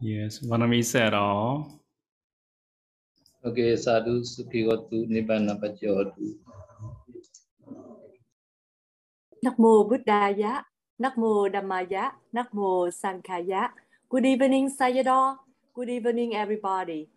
[0.00, 1.80] Yes, Vanami said all.
[3.44, 6.36] Okay, sadhu sukhi hotu nibbana pachotu.
[9.44, 10.64] Nắc mô Buddhaya,
[10.98, 13.70] Nắc mô Dhammaya, Nắc mô Sankhaya.
[14.08, 15.38] Good evening, Sayadaw.
[15.74, 17.08] Good evening, everybody.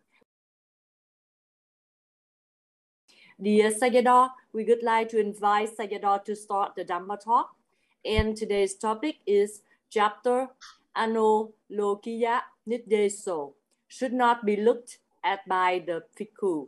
[3.41, 7.55] Dear Sayadaw, we would like to invite Sayadaw to start the Dhamma talk.
[8.05, 10.49] And today's topic is chapter
[10.95, 13.53] Anolokiya Niddeso,
[13.87, 16.67] should not be looked at by the Bhikkhu.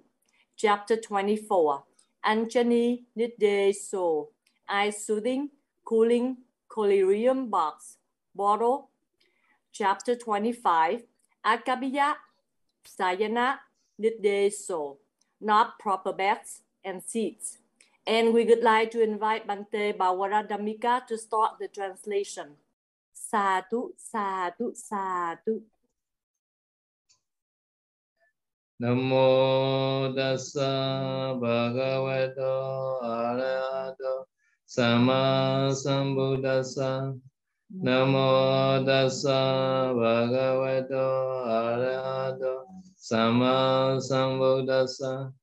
[0.55, 1.83] Chapter 24,
[2.25, 4.27] Anjani Niddeso,
[4.67, 5.49] eye soothing,
[5.83, 6.37] cooling,
[6.69, 7.97] collyrium box,
[8.35, 8.89] bottle.
[9.71, 11.03] Chapter 25,
[11.45, 12.13] Akabiya
[12.85, 13.59] Sayana
[14.01, 14.97] Niddeso,
[15.41, 17.57] not proper beds and seats.
[18.05, 22.57] And we would like to invite Bante Bawara Damika to start the translation.
[23.33, 25.65] Sadhu, sadhu, sadhu.
[28.77, 32.53] Namo dasa bhagavato
[33.01, 34.29] arahato
[34.69, 36.13] sama nam
[37.73, 39.41] Namo dasa
[39.97, 41.09] bhagavato
[41.49, 45.33] arahato sama nam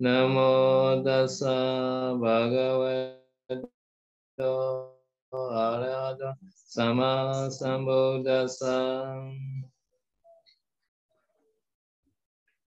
[0.00, 1.52] Namo dasa
[2.16, 3.60] bhagavato
[5.44, 6.40] arahato
[6.74, 8.74] sama sambuddhassa.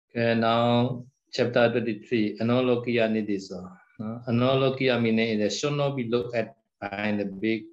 [0.09, 3.77] Okay, now chapter 23, Analogia Nidisa.
[4.01, 7.69] Uh, Analogia meaning is should not be looked at behind the big.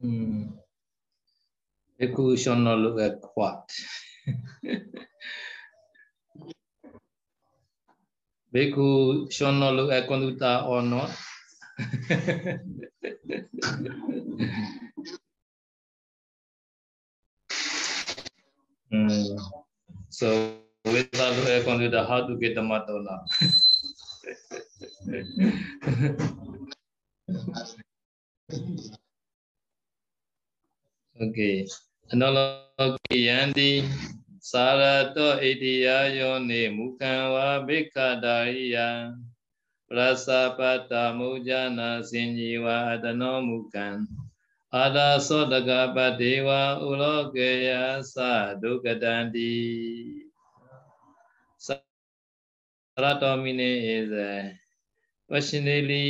[0.00, 0.54] Hmm.
[2.00, 3.68] Bhikkhu should not look at what?
[8.54, 11.10] Bhikkhu should not look at conducta or not.
[18.92, 19.38] Mm.
[20.10, 22.62] So without air conditioner, how to get the
[23.06, 23.22] now?
[31.22, 31.62] okay.
[32.10, 33.86] Analogiyanti
[34.42, 36.66] sarato idiya yoni
[39.91, 44.07] mukhawa bhikkadariya prasapata mujana sinjiwa adano mukhan
[44.73, 46.49] အာဒါသောတကပတေဝ
[46.89, 47.69] ဥလောကေယ
[48.15, 48.17] သ
[48.61, 49.53] ဒုက္ကတန္တိ
[52.97, 54.31] Saratomine is a
[55.29, 56.07] passionately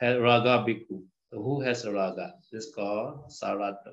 [0.00, 0.96] raga bhikkhu
[1.44, 3.92] who has raga this is called Sarato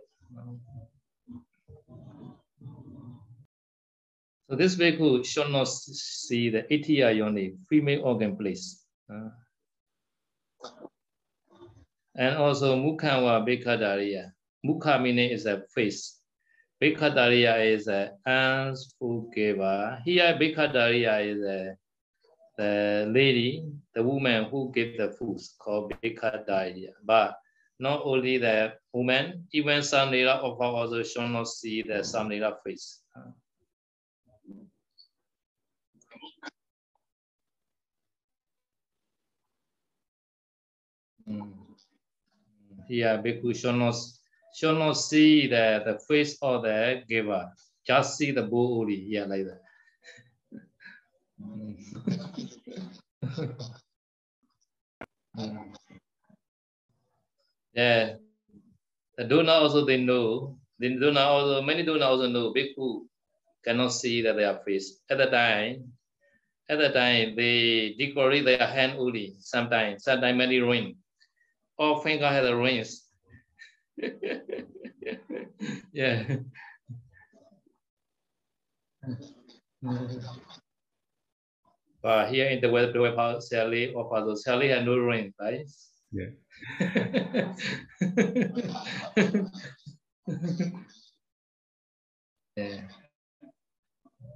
[4.48, 9.31] so this bhikkhu should not see the itiya yoni female organ place uh, uh.
[12.17, 14.33] and also Mukhawa Bhikkadariya.
[14.65, 16.19] Mukha meaning is a face.
[16.83, 20.03] Bhikkadariya is a unsforgiver.
[20.05, 21.77] Here Bhikkadariya is a
[22.57, 26.93] the lady, the woman who gave the food called Bhikkadariya.
[27.05, 27.37] But
[27.79, 33.04] not only the woman, even some Samnila of also should not see the Samnila face.
[41.29, 41.53] Mm.
[42.89, 43.95] Here bhikkhu should not,
[44.55, 47.51] should not see the, the face of the giver,
[47.87, 49.61] just see the only, yeah, like that.
[57.75, 58.17] yeah,
[59.17, 63.07] the donor also they know, the donor also, many donor also know, bhikkhu
[63.65, 65.01] cannot see that their face.
[65.09, 65.91] At the time,
[66.69, 70.97] at the time, they decorate their hand only, sometimes, sometimes many ring
[71.79, 73.05] all finger has a rings.
[75.93, 76.37] yeah.
[82.03, 85.67] But here in the web, the web Sally or Father Sally had no ring, right?
[86.13, 86.31] Yeah.
[92.57, 92.81] yeah.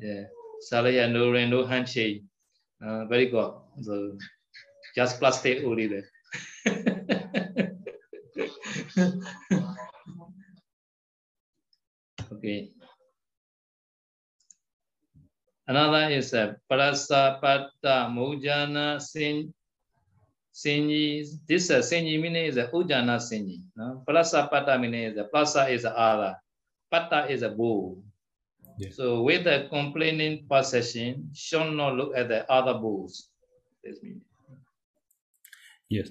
[0.00, 0.24] Yeah.
[0.60, 2.24] Sally had no ring, no handshake.
[2.84, 3.52] Uh, very good.
[3.82, 4.16] So
[4.96, 6.08] just plastic only there.
[12.32, 12.70] okay.
[15.66, 19.52] Another is a Prasapata Mujana Sin
[20.52, 21.25] Sinji.
[21.46, 23.62] This uh, Sinji meaning is a Ujana Sinji.
[23.76, 24.02] No?
[24.08, 26.40] Prasapata meaning is a Prasa is a Allah.
[26.90, 28.02] Pata is a bull.
[28.92, 33.28] So with the complaining possession, should not look at the other bulls.
[33.82, 34.27] This means.
[35.88, 36.11] Yes.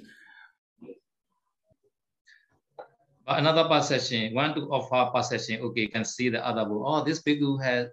[3.27, 6.81] Another perception, want to offer perception, okay, you can see the other book.
[6.85, 7.89] Oh, this bhikkhu has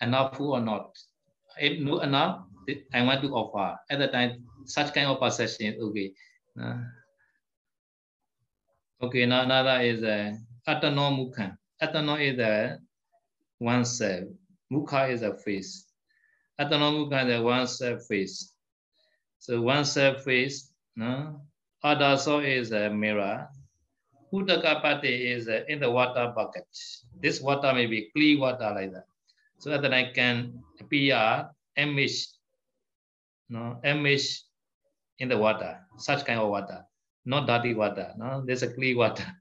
[0.00, 0.96] enough food or not.
[1.60, 2.46] If no enough,
[2.92, 3.78] I want to offer.
[3.90, 6.12] At the time, such kind of perception, okay.
[6.58, 6.78] Uh,
[9.02, 10.32] okay, now another is uh,
[10.66, 11.56] Atano Mukha.
[11.80, 12.78] Atano is a
[13.58, 14.24] one self.
[14.72, 15.84] Mukha is a face.
[16.58, 18.54] Atano Mukha is a one self face.
[19.38, 21.40] So one self face, no?
[21.82, 23.48] Other so is a mirror.
[24.32, 26.66] Uddakapati is uh, in the water bucket.
[27.20, 29.06] This water may be clean water like that.
[29.58, 32.26] So that I can appear image,
[33.48, 34.42] no, image
[35.18, 36.84] in the water, such kind of water,
[37.24, 38.12] not dirty water.
[38.18, 39.24] No, there's a clean water.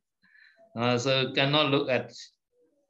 [0.76, 2.12] Uh, so cannot look at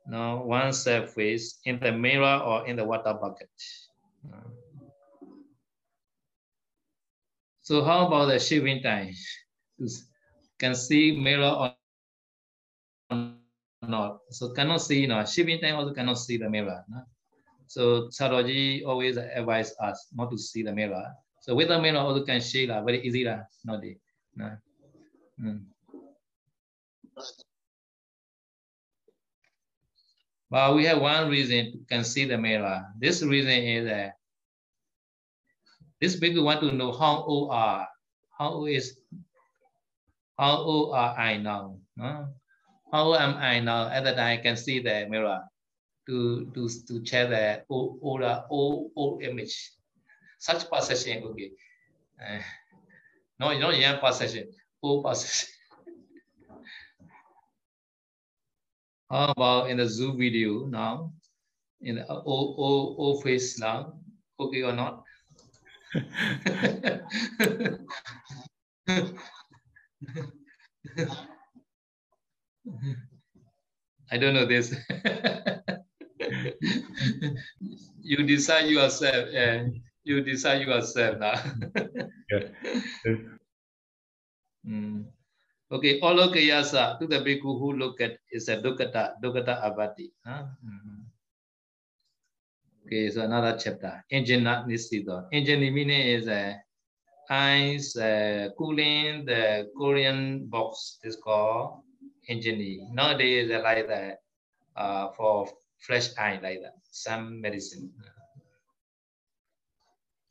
[0.07, 3.49] no, oneself surface in the mirror or in the water bucket.
[4.25, 4.41] Uh,
[7.65, 9.09] so how about the shaving time?
[10.59, 11.73] Can see mirror or
[13.81, 14.19] not?
[14.29, 15.25] So cannot see, no.
[15.25, 16.85] Shaving time also cannot see the mirror.
[16.87, 17.01] No?
[17.65, 21.09] So Saroji always advise us not to see the mirror.
[21.41, 23.97] So with the mirror also can shave la, very easy la, not the.
[24.35, 24.57] No.
[25.41, 25.61] Mm.
[30.51, 32.85] But we have one reason to can see the mirror.
[32.99, 34.17] This reason is that
[36.05, 37.87] this people want to know how old are,
[38.37, 38.99] how old is,
[40.37, 41.79] how old are I now?
[41.97, 42.27] No?
[42.93, 43.89] How old am I now?
[43.89, 45.41] At that I can see the mirror
[46.05, 48.21] to to to check the old old
[48.53, 49.73] old, old image.
[50.37, 51.49] Such perception, okay.
[52.21, 52.45] Uh,
[53.39, 54.53] no, not young perception,
[54.83, 55.49] old perception.
[59.09, 61.13] How about in the Zoom video now?
[61.81, 63.97] In the old, old, old face now?
[64.37, 65.04] Okay or not?
[74.11, 74.71] I don't know this.
[78.01, 79.29] you decide yourself.
[79.31, 79.67] Yeah.
[80.03, 81.33] You decide yourself now.
[84.67, 85.05] mm.
[85.71, 90.13] Okay, Olokayasa to the bhikkhu who look at is a dukkata, dukkata abati.
[90.21, 90.45] Huh?
[90.61, 91.04] Mm-hmm.
[92.85, 94.03] Okay, so another chapter.
[94.11, 95.27] Engine not Nisido.
[95.31, 96.55] Engine meaning is a
[97.29, 101.81] ice uh, cooling the collyrium box is called
[102.29, 102.87] engine.
[102.93, 104.19] Nowadays, they like that
[104.75, 105.47] uh, for
[105.79, 107.91] fresh eye like that, some medicine.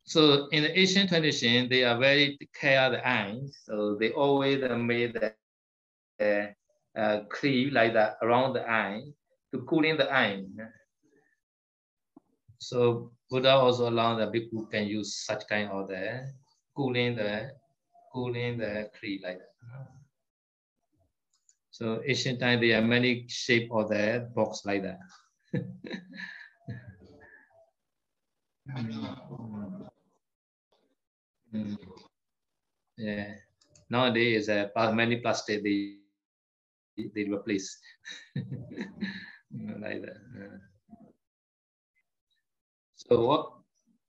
[0.04, 3.40] So in the Asian tradition, they are very care the eye.
[3.64, 5.32] So they always made the
[6.20, 9.02] uh, uh, cleave like that around the eye
[9.52, 10.44] to cooling the eye.
[12.64, 16.32] So Buddha also allowed the people can use such kind of the
[16.74, 17.50] cooling the
[18.12, 19.52] cooling the cleave like that.
[21.70, 24.98] So Asian time there are many shape of the box like that.
[32.96, 33.34] Yeah.
[33.90, 35.98] Nowadays, uh, many plastic they
[36.96, 37.78] they replace
[38.36, 40.16] like that.
[40.40, 40.73] Uh.
[43.08, 43.52] So what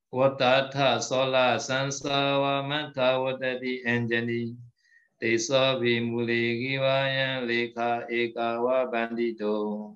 [0.10, 4.56] what Vatata sola sansava manta vatati anjani
[5.20, 9.96] te so vimuli givayan lekha ekawa bandito.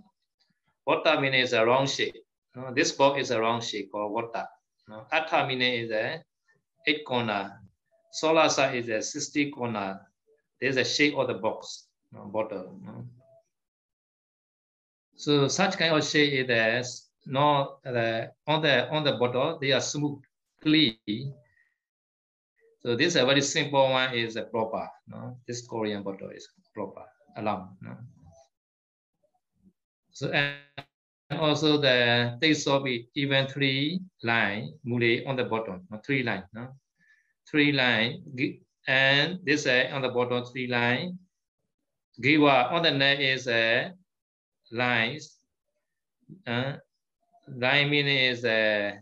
[0.85, 2.15] Water meaning is a wrong shape.
[2.73, 4.45] This box is a wrong shape called water.
[4.91, 6.21] Uh, Atha meaning is a
[6.85, 7.61] eight corner.
[8.11, 10.01] Solar side is a 60 corner.
[10.59, 12.81] There's a shape of the box, bottle.
[15.15, 17.08] So such kind of shape is.
[17.29, 20.17] No, uh, on the on the bottle they are smooth,
[20.63, 21.33] clean.
[22.81, 24.89] So this is a very simple one is a proper.
[25.07, 25.37] No?
[25.45, 27.05] This collyrium bottle is proper,
[27.37, 27.77] alone.
[27.81, 27.97] No?
[30.11, 30.57] So and
[31.39, 36.01] also the they saw be even three line mule on the bottom, no?
[36.03, 36.69] three line, no?
[37.47, 38.23] Three line
[38.87, 41.19] and this uh, on the bottom three line.
[42.19, 43.89] Giwa on the neck is a uh,
[44.71, 45.37] lines.
[46.47, 46.73] Uh,
[47.55, 48.99] line meaning is a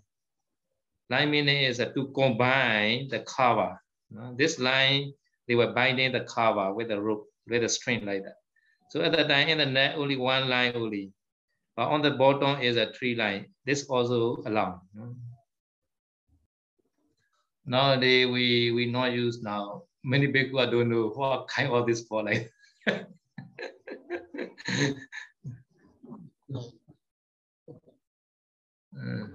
[1.09, 3.79] line is uh, to combine the cover.
[4.35, 5.13] This line
[5.47, 8.37] they were binding the cover with a rope with a string like that.
[8.89, 11.11] So at the time in the net, only one line only.
[11.75, 13.47] But on the bottom is a tree line.
[13.65, 14.79] This also allowed.
[17.65, 19.83] Nowadays, we, we not use now.
[20.03, 22.49] Many people don't know what kind of this for like.
[28.97, 29.29] Mm.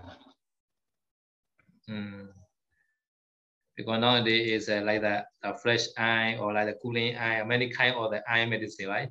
[1.89, 2.29] Mm.
[3.77, 7.71] Because nowadays it's uh, like the, the fresh eye or like the cooling eye, many
[7.71, 9.09] kind of the eye medicine, right?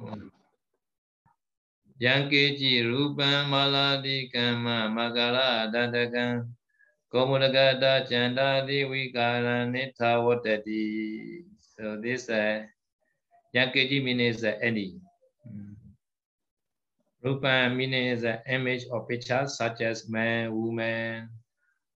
[0.00, 0.30] mm.
[2.00, 6.46] Yankeji Rupan Maladi Kama Magala Dandagan
[7.12, 11.42] Komulagata Chandadi Vikara Nita Vatati.
[11.58, 12.62] So this uh,
[13.52, 15.00] Yankeji means uh, any
[17.22, 21.28] rupa means is an image or picture such as man woman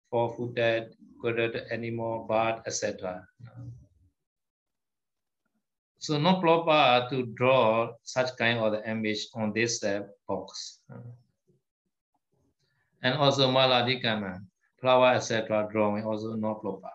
[0.09, 3.25] four-footed colored animal bird etc
[6.01, 10.81] So not proper to draw such kind of image on this uh, box.
[13.03, 14.41] And also maladikama,
[14.79, 15.69] flower, etc.
[15.71, 16.89] drawing also not proper.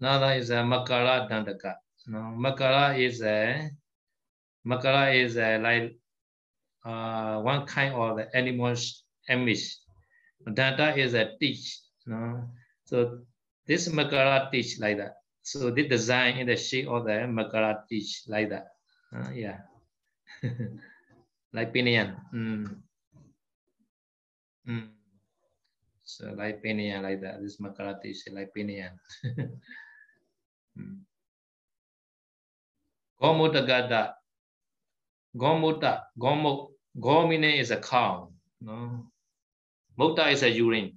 [0.00, 1.74] Another is a makara dandaka.
[2.06, 3.68] No, makara is a
[4.66, 5.96] makara is a, like
[6.84, 9.78] uh, one kind of the animal's image.
[10.46, 11.80] Danta is a teach.
[12.06, 12.44] No?
[12.84, 13.20] So
[13.66, 15.16] this makara teach like that.
[15.46, 18.74] So the design in the shape of the Makara teach like that.
[19.14, 19.62] Uh, yeah.
[21.54, 22.18] like pinion.
[22.34, 22.82] Mm.
[24.66, 24.90] Mm.
[26.02, 27.38] So like pinion like that.
[27.40, 28.90] This Makara teach like pinion.
[30.74, 30.98] mm.
[33.22, 34.18] Gomutagada.
[35.36, 36.02] Gomuta.
[36.18, 36.68] Gomu.
[36.98, 38.30] Gomine is a cow.
[38.60, 39.06] No.
[39.98, 40.92] Muta is a urine.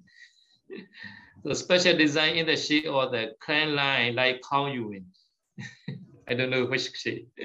[1.43, 4.41] the special design in the shape or the clan line like
[4.73, 5.05] you win.
[6.27, 7.29] I don't know which shape.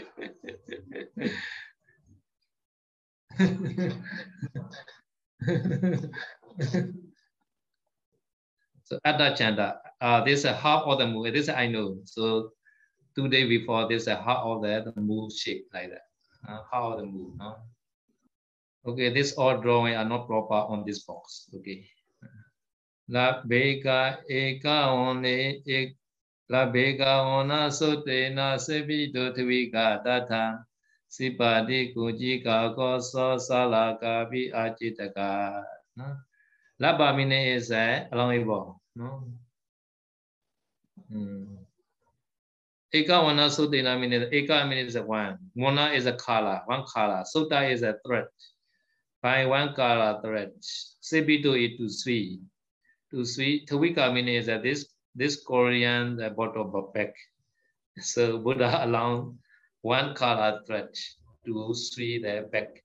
[8.85, 11.33] so Adda Chanda, uh, this is a half of the move.
[11.33, 11.99] This I know.
[12.05, 12.51] So
[13.17, 16.03] two days before, this is a half of the, the move shape like that.
[16.47, 17.33] Uh, how the move?
[17.41, 17.55] Huh?
[18.87, 21.49] Okay, this all drawing are not proper on this box.
[21.57, 21.89] Okay.
[23.09, 25.97] La beka eka one ek
[26.49, 30.65] la beka ona sote na sebi do tvi ga datha
[31.09, 35.65] sipadi kuji ka ko so sala ka bi ajita ka.
[36.79, 38.81] La ba mine is eh, a long evo.
[38.97, 39.25] No.
[41.11, 41.64] Mm.
[42.95, 45.37] Ekavana Sudina means Eka means one.
[45.57, 47.25] Mona is a color, one color.
[47.25, 48.27] Sutta is a thread.
[49.21, 50.53] By one color thread.
[51.03, 52.41] Sibidu is to three.
[53.11, 53.67] To three.
[53.67, 54.87] Tawika means that this
[55.17, 57.15] this collyrium uh, the of back.
[57.99, 59.39] So Buddha along
[59.83, 60.91] one color thread
[61.47, 62.85] to three the back.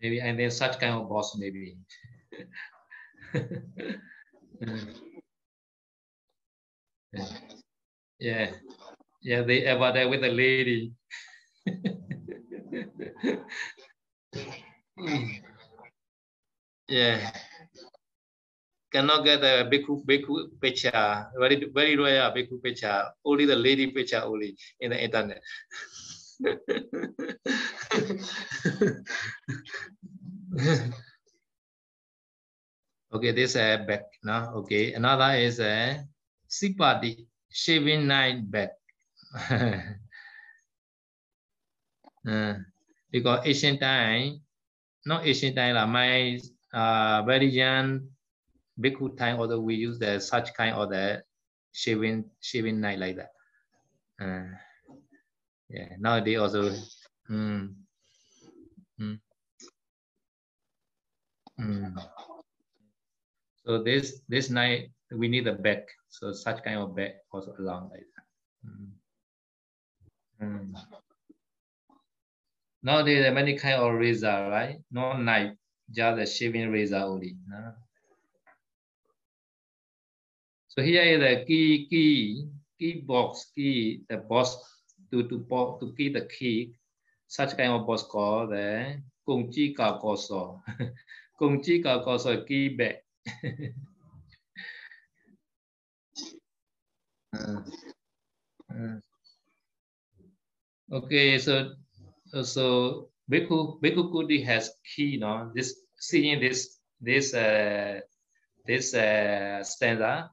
[0.00, 1.76] Maybe and then such kind of boss maybe.
[4.62, 5.11] Mm
[8.18, 8.50] yeah.
[9.22, 10.92] Yeah, they ever there with a lady.
[16.88, 17.30] yeah
[18.92, 24.20] cannot get a bhikkhu, bhikkhu picture, very, very rare bhikkhu picture, only the lady picture
[24.22, 25.40] only in the internet.
[33.14, 34.52] okay, this is a back now.
[34.60, 36.04] Okay, another is a
[36.52, 38.76] sipati, shaving night back.
[42.28, 42.54] uh,
[43.10, 44.44] because Asian time,
[45.06, 46.38] not Asian time, like my
[46.76, 48.12] uh, very young
[48.80, 51.22] bhikkhu time although we use the such kind of the
[51.72, 53.30] shaving shaving knife like that
[54.20, 54.48] uh,
[55.68, 56.62] yeah nowadays also
[57.30, 57.68] mm,
[59.00, 59.18] mm,
[61.60, 61.92] mm.
[63.64, 67.88] so this this knife we need a back so such kind of bag also along
[67.90, 68.26] like that
[68.68, 68.90] mm.
[70.42, 70.74] Mm.
[72.82, 75.56] nowadays there are many kind of razor right no knife
[75.90, 77.72] just a shaving razor only no?
[80.74, 84.56] So here is the key, key, key box, key, the box
[85.10, 86.72] to, to, to key the key.
[87.28, 90.62] Such kind of box called the Kung Chi Ka Koso.
[91.38, 93.04] Kung Chi Ka Koso key bag.
[100.92, 101.72] Okay, so
[102.42, 105.50] so Bhikkhu Bhikkhu Kuti has key, no?
[105.54, 108.00] This seeing this this uh,
[108.66, 110.30] this uh, stanza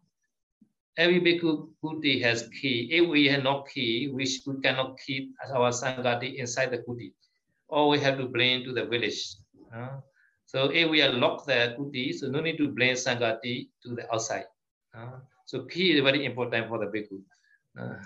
[0.99, 1.51] every bhikkhu
[1.81, 2.89] kuti has key.
[2.91, 7.13] If we have no key, we, we cannot keep our sangati inside the kuti,
[7.69, 9.21] or we have to bring to the village.
[9.73, 10.01] Uh,
[10.45, 14.13] so if we are locked the kuti, so no need to bring sangati to the
[14.13, 14.45] outside.
[14.93, 17.17] Uh, so key is very important for the bhikkhu.
[17.75, 17.97] Uh,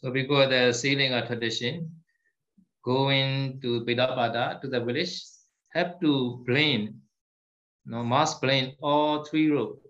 [0.00, 1.90] so because the sealing a tradition,
[2.82, 5.20] going to Pidapada to the village,
[5.74, 7.02] have to blame,
[7.84, 9.86] no, must plane all three roads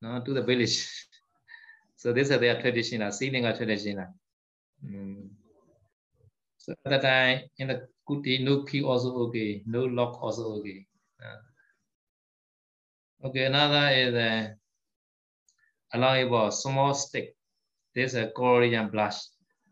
[0.00, 0.78] no, to the village.
[1.96, 4.08] So this is their traditional, sealing a traditional.
[4.84, 5.30] Mm.
[6.58, 10.86] So at that time, in the kuti, no key also okay, no lock also okay.
[11.18, 11.40] Uh,
[13.24, 17.32] Okay, another is uh, a allowable small stick.
[17.94, 19.16] This is a collyrium blush.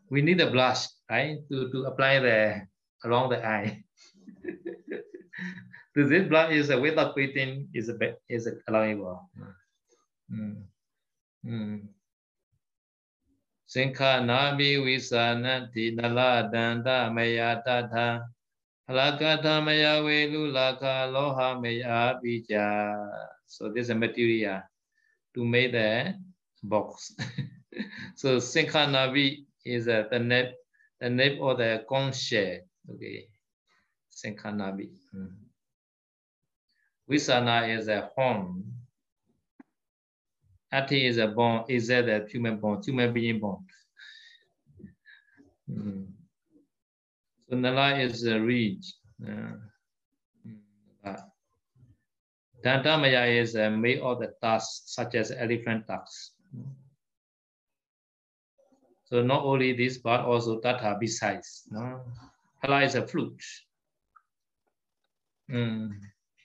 [0.09, 2.65] We need a blush, right, to, to apply the
[3.05, 3.83] along the eye.
[5.95, 9.29] this blush is a without quitting is a is allowable.
[10.33, 10.65] Mm.
[11.45, 11.93] Mm.
[13.69, 18.25] Sinkanami visananti nala danda maya tata
[18.89, 23.29] halakata maya velu laka loha maya bija.
[23.53, 24.63] So there's a material
[25.35, 26.15] to make the
[26.63, 27.15] box.
[28.15, 30.51] so Sinkhanavi is uh, the name
[30.99, 32.57] the name of the conch shell.
[32.89, 33.29] Okay,
[34.09, 34.89] Sinkhanavi.
[35.13, 35.43] Mm -hmm.
[37.07, 38.63] Visana is a horn.
[40.71, 41.65] Ati is a bone.
[41.69, 42.81] Is that a human bone?
[42.85, 43.65] Human being bone.
[45.69, 46.07] Mm.
[47.49, 48.81] So Nala is a reed.
[49.19, 49.53] Yeah.
[49.53, 49.72] Uh,
[52.63, 56.31] Dantamaya is uh, made of the tusks, such as elephant tusks.
[59.05, 61.67] So not only this, but also Tata besides.
[61.69, 62.01] No?
[62.63, 63.43] Hala is a flute.
[65.51, 65.91] Mm.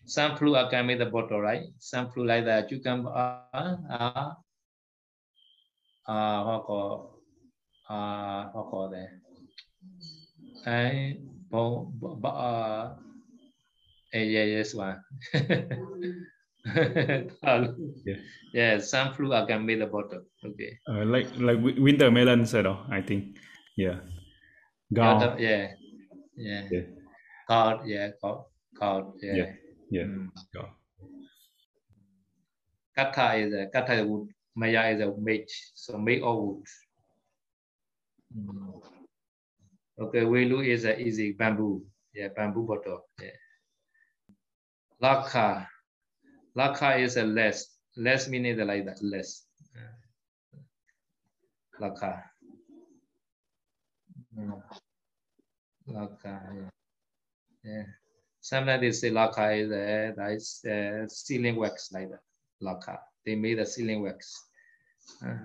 [0.05, 1.63] Some flu I can make the bottle, right?
[1.79, 2.71] Some flu like that.
[2.73, 4.35] You can uh uh
[6.09, 7.21] uh what call
[7.89, 9.09] uh what call that?
[10.67, 11.15] Uh eh,
[12.25, 13.08] yeah
[14.13, 15.01] yes one.
[18.05, 18.17] yeah.
[18.55, 20.23] yeah, some flu I can make the bottle.
[20.45, 20.79] Okay.
[20.89, 23.37] Uh, like like winter melon said, oh, I think.
[23.77, 24.01] Yeah.
[24.93, 25.41] Gout.
[25.41, 25.73] Yeah.
[26.37, 26.65] Yeah.
[26.71, 26.83] Yeah.
[27.49, 27.87] Gout.
[27.87, 28.11] Yeah.
[28.23, 28.47] Gout.
[28.79, 29.15] Gout.
[29.23, 29.35] Yeah.
[29.37, 29.53] yeah.
[29.91, 30.05] Yeah.
[30.05, 30.29] Mm.
[30.55, 30.69] Go.
[32.97, 34.29] Katha is a katha is wood.
[34.57, 35.73] Maya is a mage.
[35.75, 36.65] So make of wood.
[38.37, 38.83] Mm.
[40.01, 41.83] Okay, Welu is a easy bamboo.
[42.15, 43.07] Yeah, bamboo bottle.
[43.21, 43.31] Yeah.
[45.03, 45.67] Lakha.
[46.57, 47.77] Laka is a less.
[47.97, 49.03] Less meaning like that.
[49.03, 49.45] Less.
[51.81, 52.23] Laka.
[55.89, 56.41] Laka.
[56.55, 56.71] Yeah.
[57.65, 57.85] yeah.
[58.41, 62.21] Sometimes they say lacquer is uh, that is uh, sealing wax like that.
[62.63, 62.99] Laka.
[63.27, 64.43] They made a ceiling wax.
[65.25, 65.37] Uh.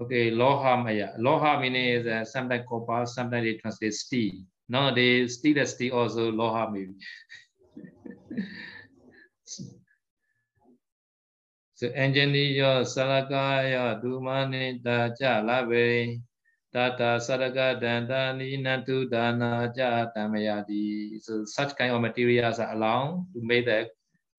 [0.00, 1.12] Okay, loha maya.
[1.18, 4.32] Loha meaning is uh, sometimes copper, sometimes they translate steel.
[4.70, 5.58] Nowadays, steel
[5.92, 6.94] also loha maybe.
[11.74, 16.22] so engineer salakaya dumanita cha labe
[16.70, 21.18] Tata Sadaka Danta Ninatu Dana Ja Tamayadi.
[21.20, 23.90] So such kind of materials are allowed to make the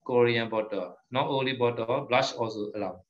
[0.06, 0.96] collyrium bottle.
[1.10, 3.04] Not only bottle, blush also allowed.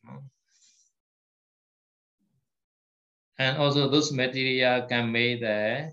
[3.39, 5.93] And also those material can make the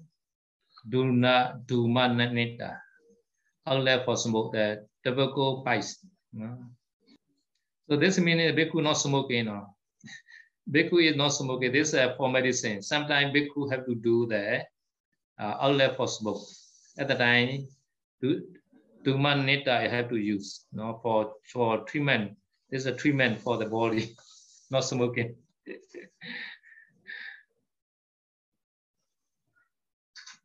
[0.87, 2.81] Duna Duma Neta.
[3.65, 6.05] Outlet for smoke, the tobacco pipes.
[7.89, 9.37] So this means Bhikkhu not smoking.
[9.37, 9.75] You know.
[10.71, 11.71] Bhikkhu is not smoking.
[11.71, 12.81] This is for medicine.
[12.81, 14.63] Sometimes Bhikkhu have to do the
[15.39, 16.41] uh, outlet for smoke.
[16.97, 17.67] At the time,
[18.21, 18.43] to
[19.05, 22.37] to neta I have to use know, for for treatment.
[22.69, 24.15] This is a treatment for the body,
[24.71, 25.35] not smoking.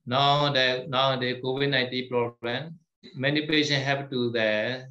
[0.07, 2.79] now that now the COVID-19 problem,
[3.15, 4.87] many patients have to the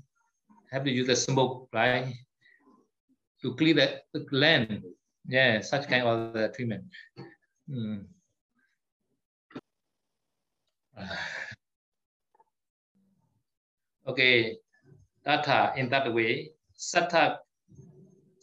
[0.71, 2.13] have to use the smoke, right?
[3.41, 4.83] To clear the, the gland
[5.27, 6.83] yeah, such kind of uh, treatment.
[7.69, 8.05] Mm.
[14.05, 14.57] Okay,
[15.23, 17.39] data in that way, satta,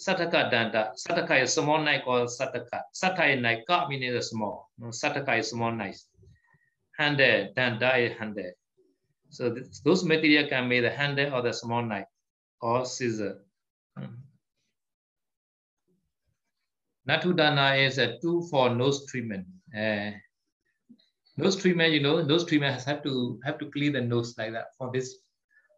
[0.00, 2.80] sataka danta, sataka is small knife called sataka.
[2.96, 4.70] Sata is knife, ka meaning small.
[4.88, 6.00] Sataka is small knife.
[7.00, 8.52] Handle, danta is handle.
[9.30, 12.04] So this, those material can be the handle or the small knife
[12.60, 13.42] or scissor.
[13.98, 14.18] Mm.
[17.08, 19.46] Natudana is a tool for nose treatment.
[19.74, 20.10] Uh,
[21.38, 24.66] nose treatment, you know, nose treatment have to have to clean the nose like that.
[24.76, 25.16] For this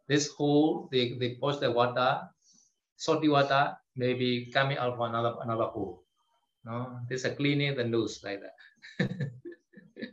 [0.08, 2.20] this hole, they, they push the water,
[2.96, 6.02] salty water, maybe coming out from another another hole.
[6.64, 9.20] No, this is cleaning the nose like that.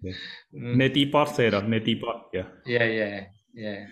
[0.03, 0.75] mm.
[0.75, 2.47] Neti pot said, neti pot, yeah.
[2.65, 3.87] Yeah, yeah, yeah.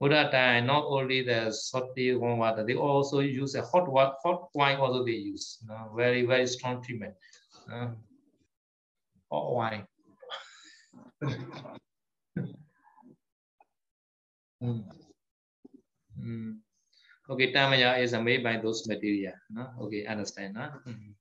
[0.00, 4.48] Buddha time, not only the salty warm water, they also use a hot water, hot
[4.54, 5.58] wine also they use.
[5.60, 7.14] You know, very, very strong treatment.
[7.70, 7.88] Uh,
[9.30, 9.84] hot wine.
[14.64, 14.84] mm.
[16.18, 16.56] Mm.
[17.28, 19.34] Okay, Tamaya is made by those material.
[19.50, 19.68] No?
[19.82, 20.54] Okay, understand.
[20.54, 20.70] No?
[20.88, 21.12] Mm.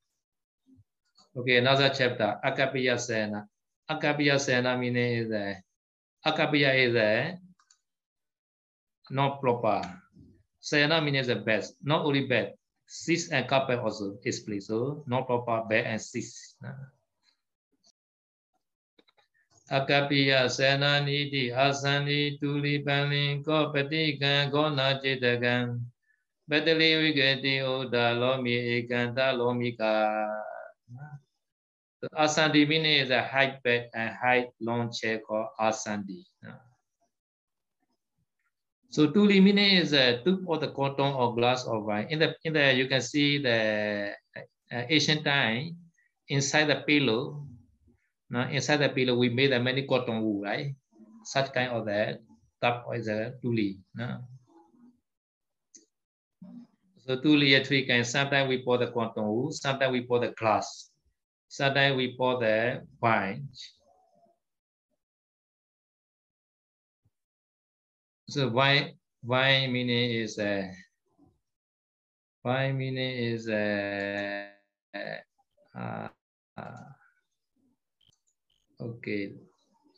[1.37, 3.45] Okay, another chapter, Akapaya Sena.
[3.85, 5.61] Akapaya Sena meaning is a,
[6.25, 7.37] Akapaya is a,
[9.11, 9.81] not proper.
[10.59, 12.53] Sena means the best, not only bad.
[12.89, 14.65] Six and couple also is please.
[14.65, 16.55] So not proper, bad and six.
[19.69, 25.85] Akapaya Sena Nidi Asani Tuli Panlin Ko Patikan Ko Nachitakan.
[26.49, 30.25] Bedeli Vigati Oda Lomi Ekanta Lomika.
[31.99, 36.23] So asandi meaning is a high bed, and high long chair called asandi.
[38.89, 42.07] So tuli meaning is a tube of the cotton or glass of wine.
[42.09, 45.75] In the in the you can see the uh, ancient time
[46.29, 47.45] inside the pillow.
[48.31, 50.73] Now inside the pillow we made a many cotton wool, right?
[51.23, 52.21] Such kind of that
[52.61, 53.77] top is a tuli.
[57.05, 58.05] So tuli a can.
[58.05, 60.88] Sometimes we pour the cotton wool, sometimes we pour the glass.
[61.49, 63.49] Saturday we bought the wine.
[68.29, 70.71] So wine, wine meaning is a uh,
[72.43, 74.51] wine meaning is a
[74.93, 75.17] uh,
[75.75, 76.07] uh,
[78.79, 79.33] Okay,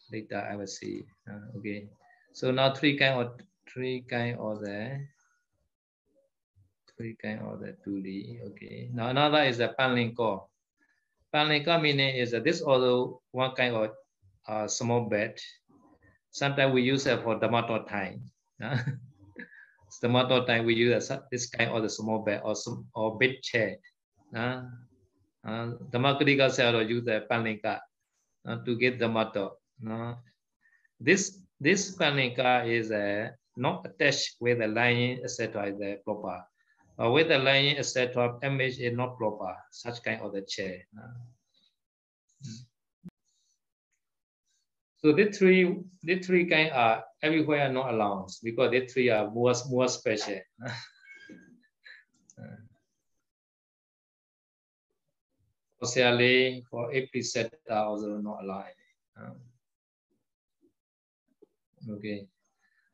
[0.10, 1.04] later I will see.
[1.30, 1.90] Uh, okay,
[2.32, 5.06] so now three kind of three kind of the
[6.96, 10.48] three kind of the tuli, Okay, now another is the panlinko.
[11.34, 13.90] Panlinko meaning is that this also one kind of
[14.48, 15.40] uh, small bed.
[16.32, 18.24] Sometimes we use it for Damato time.
[18.62, 18.78] Uh,
[20.04, 23.78] Damato time we use this kind of the small bed or some or bed chair.
[24.36, 24.64] Uh,
[25.46, 25.72] uh,
[26.50, 27.80] said use the panlinka
[28.48, 29.58] uh, to get the motto.
[31.00, 35.70] This this panika is uh, not attached with the line, etc.
[35.70, 36.46] is the proper.
[37.02, 38.38] Uh, with the line, etc.
[38.44, 39.56] image is not proper.
[39.72, 40.86] Such kind of the chair.
[44.98, 49.54] So the three, the three kind are everywhere not allowed because the three are more
[49.70, 50.42] more special.
[55.82, 58.76] Socially, for every set are also not aligned.
[61.90, 62.28] Okay.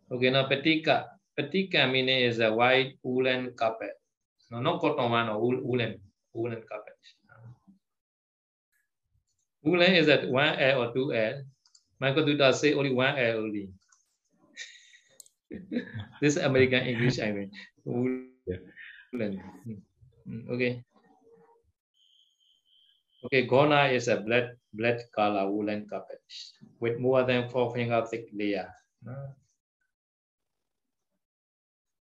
[0.09, 1.16] Okay, now patika.
[1.37, 3.93] Patika meaning is a white woolen carpet.
[4.49, 6.01] No, not cotton one or woolen,
[6.33, 6.97] woolen carpet.
[9.61, 11.43] Woolen is that one L or two L.
[11.99, 13.69] My computer say only one L only.
[16.21, 17.51] this is American English I mean.
[17.85, 18.33] Woolen.
[19.13, 20.83] Hmm, okay.
[23.25, 26.21] Okay, Gona is a black, black color woolen carpet
[26.79, 28.71] with more than four finger thick layer.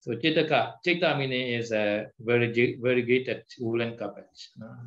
[0.02, 4.26] So Chitaka, Chita meaning is a very variegated woolen carpet.
[4.60, 4.82] Ah.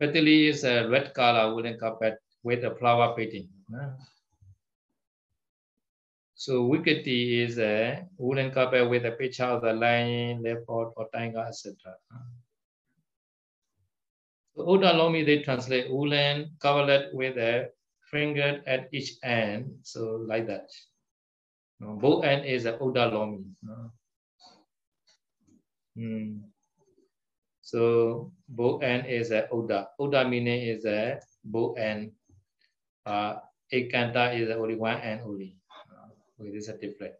[0.00, 3.50] Petali is a red color woolen carpet with a flower painting.
[3.76, 3.92] Ah.
[6.34, 11.44] So Wikiti is a woolen carpet with a picture of the lion, leopard, or tiger,
[11.46, 11.74] etc.
[12.10, 12.24] Ah.
[14.56, 17.68] So Uda Lomi, they translate woolen coverlet with a
[18.10, 19.76] finger at each end.
[19.82, 20.70] So like that.
[21.80, 23.44] No, both end is a Uda Lomi.
[23.62, 23.90] No?
[25.98, 26.40] Mm.
[27.62, 29.88] So both end is a Uda.
[30.00, 32.12] Uda meaning is a both end.
[33.06, 33.36] Uh,
[33.72, 35.56] Ekanta is only one end only.
[35.70, 36.08] Uh,
[36.38, 37.14] this is a different.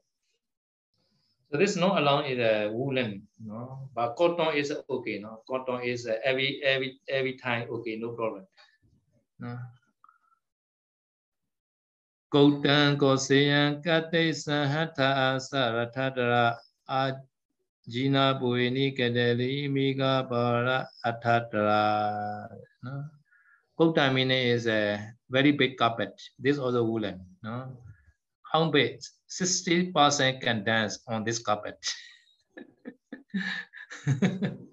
[1.50, 5.42] So this not alone is a woolen, no, but cotton is okay, no.
[5.48, 8.46] Cotton is every every every time okay, no problem.
[9.38, 9.58] No.
[12.33, 16.35] ကုတ်တံကောစေယံကတိသဟထအာသရထတရ
[16.91, 17.03] အာ
[17.91, 20.67] ဂျီနာပွေနိကတလိမိဂပါရ
[21.07, 21.85] အထတရာ
[22.85, 23.05] နော်
[23.79, 24.99] Kutta meaning is a
[25.29, 26.11] very big carpet.
[26.37, 27.21] This also woolen.
[27.41, 27.77] No?
[28.51, 28.99] How big?
[29.29, 31.77] 60% can dance on this carpet.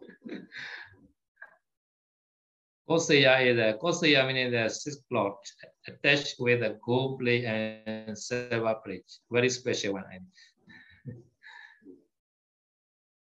[2.91, 5.38] Kosaya is a Kosaya meaning the six plot
[5.88, 9.10] attached with a gold plate and silver plate.
[9.32, 10.04] Very special one.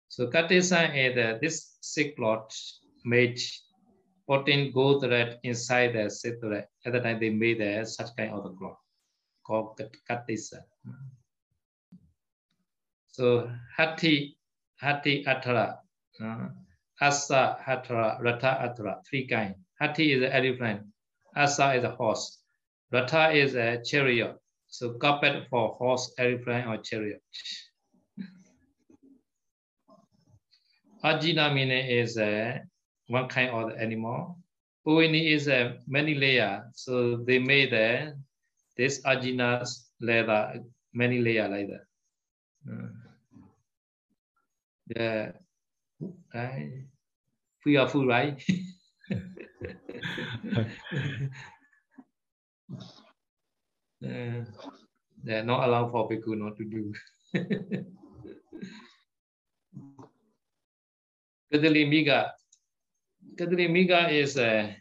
[0.08, 2.52] so Katesa is uh, this six plot
[3.04, 3.38] made
[4.26, 6.66] 14 gold thread inside the six thread.
[6.84, 8.78] At the time they made uh, such kind of a cloth
[9.46, 10.62] called Katesa.
[13.12, 14.36] So Hati,
[14.80, 15.78] Hati Atara,
[16.20, 16.48] uh,
[17.00, 19.54] Asa Hatara, Rata Atara, three kind.
[19.80, 20.82] Hati is an elephant,
[21.36, 22.38] Asa is a horse,
[22.92, 24.36] Rata is a chariot,
[24.68, 27.22] So carpet for horse, airplane, or chariot.
[31.04, 31.52] Ajina
[31.88, 32.58] is uh,
[33.08, 34.38] one kind of animal.
[34.86, 36.64] Uini is a many layer.
[36.74, 38.12] So they made uh,
[38.76, 40.60] this Ajina's leather,
[40.94, 41.68] many layer like
[44.96, 45.43] that.
[46.02, 46.70] Uh, the, right?
[47.62, 48.42] Fearful, right?
[54.04, 54.44] uh,
[55.22, 56.92] they're not allowed for people not to do.
[61.52, 62.30] Kathali Miga.
[63.36, 64.76] Kathali Miga is a,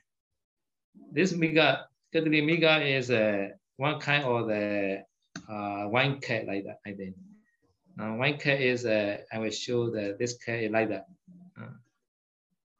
[1.11, 5.03] this Miga, Kathali Miga is a, one kind of the
[5.49, 7.15] uh, wine cat like that, I think.
[7.95, 11.05] Now, one K is, uh, I will show that this K is like that.
[11.59, 11.77] Uh,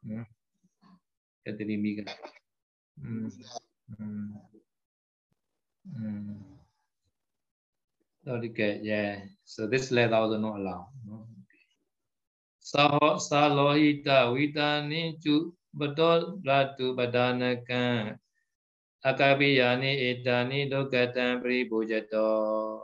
[0.04, 0.26] yeah.
[1.45, 3.32] Mm,
[3.99, 4.32] mm,
[5.99, 6.38] mm.
[8.26, 9.19] Okay, yeah.
[9.43, 10.88] So this letter also not allowed.
[11.06, 11.28] No?
[12.63, 18.15] Saho salohita vidani ju bato ratu badanakan
[19.04, 22.80] akabiyani itani dokatan pribujato.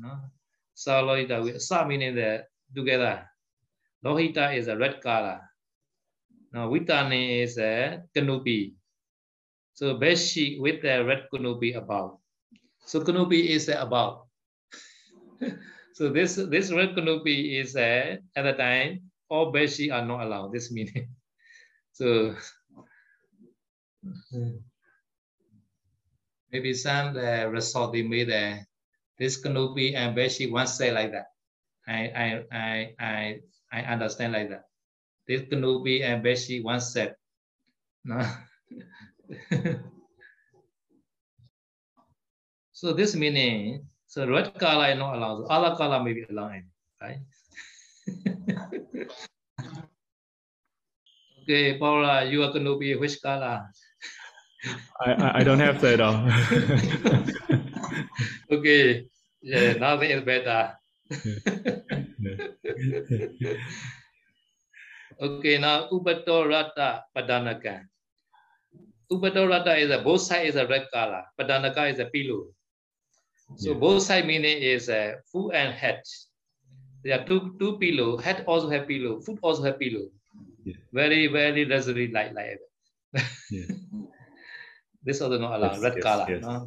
[0.00, 0.37] No?
[0.78, 3.26] Sarolita with sa meaning the together.
[4.06, 5.42] Lohita is a red color.
[6.54, 8.78] Now Vitani is a canopy.
[9.74, 12.22] So Beshi with the red canopy above.
[12.86, 14.22] So canopy is above.
[15.98, 20.54] so this this red canopy is a, at the time all Beshi are not allowed.
[20.54, 21.10] This meaning.
[21.98, 22.30] So
[26.52, 28.67] maybe some the uh, resort they made a
[29.18, 31.26] this canopy and beshi one say like that.
[31.86, 33.40] I I I I
[33.72, 34.64] I understand like that.
[35.26, 37.16] This canopy and beshi one set.
[38.04, 38.22] No.
[42.72, 45.44] so this meaning, so red color is not allowed.
[45.50, 46.62] Other color may be allowed,
[47.02, 47.20] right?
[51.42, 53.68] okay, Paula, you are going to be which color?
[55.00, 56.00] I, I don't have that.
[56.00, 56.26] all.
[58.58, 59.06] okay,
[59.42, 60.74] yeah, nothing is better.
[65.20, 67.86] okay, now Upatorata Padanaka.
[69.10, 71.22] Upatorata is a both side is a red color.
[71.38, 72.48] Padanaka is a pillow.
[73.56, 73.78] So yeah.
[73.78, 76.02] both side meaning is uh, a foot and head.
[77.04, 78.18] There are two two pillow.
[78.18, 79.20] Head also have pillow.
[79.20, 80.10] Foot also have pillow.
[80.64, 80.76] Yeah.
[80.92, 82.58] Very very luxury like like.
[83.50, 83.64] yeah.
[85.02, 86.26] this other no alarm, yes, red yes, color.
[86.28, 86.44] Yes.
[86.44, 86.64] Uh.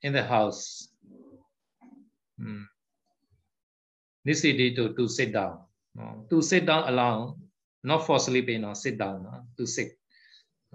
[0.01, 0.89] in the house.
[2.37, 2.63] Hmm.
[4.25, 5.59] Necessity to, to sit down.
[5.95, 6.25] No?
[6.29, 7.35] To sit down alone,
[7.83, 9.43] not for sleeping, no, sit down, no?
[9.57, 9.91] to sit.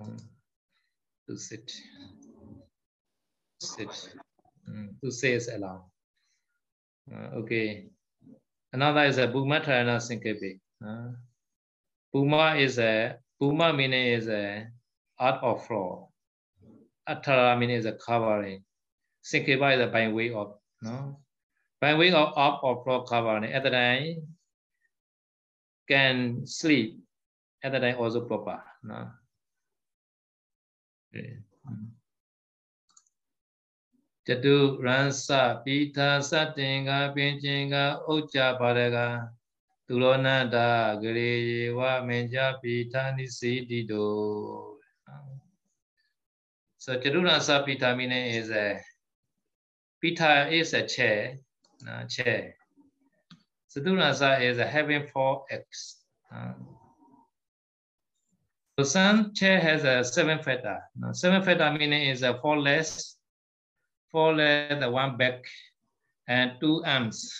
[0.00, 0.16] Um,
[1.28, 1.72] to sit.
[3.60, 4.08] Sit.
[4.68, 5.82] Um, to say is alone.
[7.12, 7.86] Uh, okay.
[8.72, 10.58] Another is a Bhumatarana Sinkepe.
[10.84, 11.12] Uh,
[12.56, 14.66] is a Puma meaning is a
[15.18, 16.08] art of floor.
[17.08, 18.64] Atara meaning is a covering.
[19.24, 21.18] Sinkeba is a by way of no
[21.84, 24.16] When we go off or floor cover at the night,
[25.86, 26.96] can sleep
[27.62, 28.56] at the night also proper.
[28.82, 29.10] No?
[34.26, 39.28] Jatu ransa pita satinga pinchinga ucha parega
[39.84, 43.14] tulonanda giri wa menja pita
[43.86, 44.78] do.
[46.78, 48.80] So Jatu ransa pita meaning is a
[50.00, 51.40] pita is a chair
[51.84, 52.56] no, chair.
[53.68, 56.00] Sadurasa is having four X.
[56.34, 56.54] Uh,
[58.78, 60.80] so sun chair has a seven feather.
[60.96, 63.16] No, seven feather meaning is a four legs,
[64.10, 65.44] four legs, one back,
[66.26, 67.30] and two arms.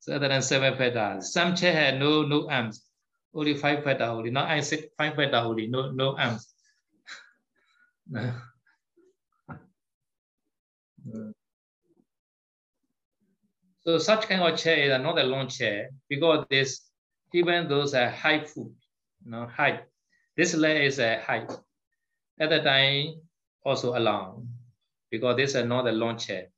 [0.00, 1.18] So other than seven feather.
[1.20, 2.84] Some chair had no no arms,
[3.32, 4.30] only five feather only.
[4.30, 6.52] Not I said five feather only, no no arms.
[13.86, 16.90] so such kind of chair is not a long chair because this
[17.32, 18.72] even those are high foot,
[19.24, 19.84] you know, height.
[20.36, 21.50] This leg is a height.
[22.38, 23.20] At the time
[23.64, 24.48] also along
[25.10, 26.48] because this is not a long chair.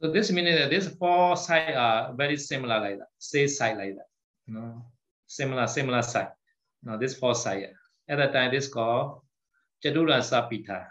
[0.00, 3.94] So this means that these four sides are very similar like that, same side like
[3.96, 4.06] that.
[4.46, 4.84] Know,
[5.26, 6.32] similar, similar side.
[6.82, 7.70] Now this four side.
[8.08, 9.22] At that time, this called
[9.84, 10.86] Jadura Sapita.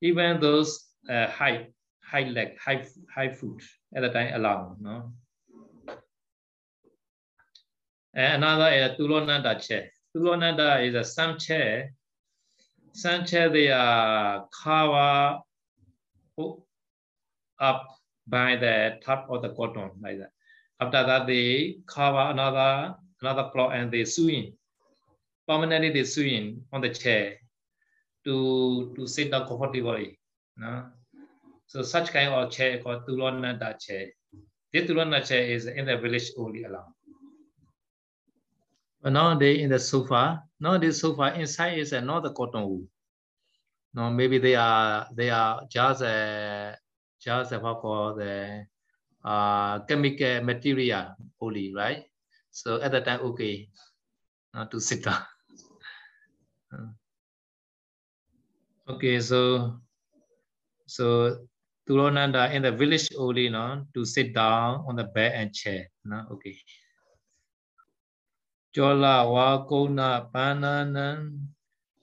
[0.00, 1.68] Even those uh, high,
[2.10, 3.62] high leg, high, high foot
[3.94, 4.76] at the time allow.
[4.80, 5.12] No?
[8.14, 9.90] And another is Tulonanda chair.
[10.14, 11.92] Tulonanda is a sun chair.
[12.92, 15.38] Sun chair, they are cover
[17.60, 17.86] up
[18.26, 20.32] by the top of the cotton like that.
[20.80, 24.54] After that, they cover another another cloth and they sew in
[25.50, 27.34] permanently they swing on the chair
[28.24, 30.16] to, to sit down comfortably.
[30.56, 30.86] No?
[31.70, 34.08] So such kind of chair called Tulonanda chair.
[34.72, 36.92] This Tulonanda chair is in the village only alone.
[39.00, 42.88] But nowadays in the sofa, nowadays sofa inside is another cotton wool.
[43.94, 46.76] No, maybe they are they are just a
[47.22, 48.66] just a what call the
[49.24, 52.02] uh, chemical material only, right?
[52.50, 53.68] So at the time, okay,
[54.52, 55.22] not to sit down.
[58.88, 59.78] Okay, so
[60.86, 61.46] so
[61.88, 66.26] Tulonanda in the village only, no, to sit down on the bed and chair, no,
[66.32, 66.56] okay.
[68.74, 71.30] Jola wakona kona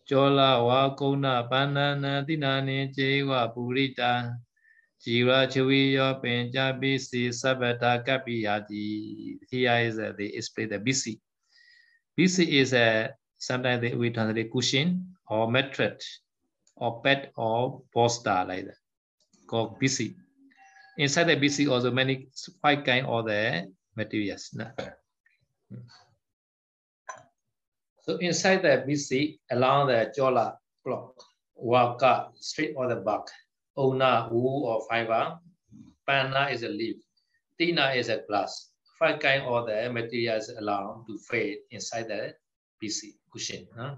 [0.05, 4.37] Jola wakona wa dinani jewa purita,
[4.99, 9.37] jiva chaviya penja bisi sabata kapiyati.
[9.49, 11.19] Here is uh, they explain the BC.
[12.17, 16.21] BC is a sometimes they, we translate cushion or mattress
[16.75, 18.75] or bed or bolster like that
[19.47, 20.15] called bhisi.
[20.97, 22.27] Inside the bhisi also many
[22.61, 24.51] five kind of the materials.
[24.53, 24.73] Now,
[28.01, 31.15] so inside the bhisi along the Jola block,
[31.55, 33.27] Waka, straight or the bark,
[33.77, 35.37] Ona, wool or fiber,
[36.05, 36.97] Pana is a leaf,
[37.57, 38.71] Tina is a glass.
[38.99, 42.33] Five kind of the materials allow to fade inside the
[42.81, 43.67] bhisi cushion.
[43.77, 43.95] Huh?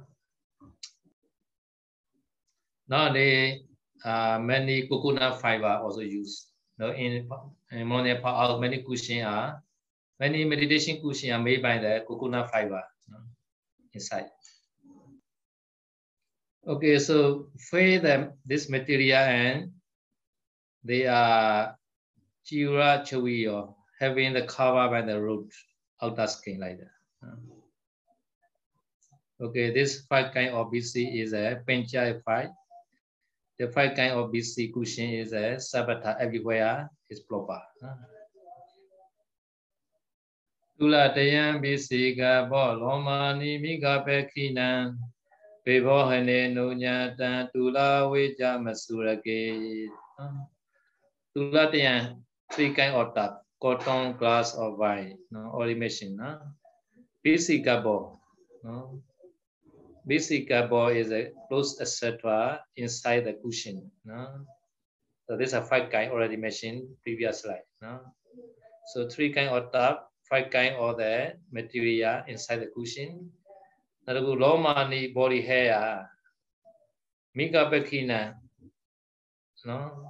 [2.89, 3.61] Nowadays,
[4.05, 6.47] uh, many coconut fiber also used.
[6.77, 7.29] No, in,
[7.71, 9.61] in modern part, many cushion are
[10.19, 13.17] many meditation cushion are made by the coconut fiber no,
[13.93, 14.29] inside.
[16.67, 19.71] Okay, so fade them this material and
[20.83, 21.75] they are
[22.45, 25.51] chira chawi or having the cover by the root
[26.01, 26.91] outer skin like that.
[29.41, 32.49] Okay, this five kind of bhisi is a pencha five.
[33.59, 37.59] the five kind of persecution is a sabata everywhere is proper
[40.81, 44.69] သုလတယံပိစီကဘောလောမာနိမိကပေခိနံ
[45.65, 47.77] ဘေဘောဟနေနုညာတံသုလ
[48.11, 49.41] ဝေကြမစုရကေ
[51.33, 51.93] သုလတယံ
[52.51, 53.31] three kind of tap
[53.63, 56.37] cotton glass or wine no or emission နော်
[57.21, 58.01] ပိစီကဘော
[58.65, 58.85] နော်
[60.09, 62.59] basic ball is a closed etc.
[62.75, 63.91] inside the cushion.
[64.03, 64.49] No?
[65.29, 67.69] So these are five kind already mentioned previous slide.
[67.81, 68.01] No?
[68.89, 73.29] So three kind of top, five kind of the material inside the cushion.
[74.07, 76.09] Now the Lomani body hair,
[77.35, 78.33] Mika Bekina.
[79.63, 80.09] No?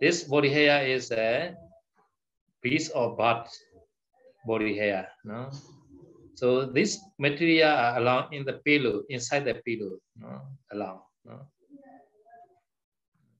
[0.00, 1.54] This body hair is a
[2.62, 3.46] piece of butt
[4.44, 5.06] body hair.
[5.22, 5.54] No?
[6.40, 10.40] So this material along in the pillow, inside the pillow, no,
[10.72, 11.04] along.
[11.20, 11.44] No?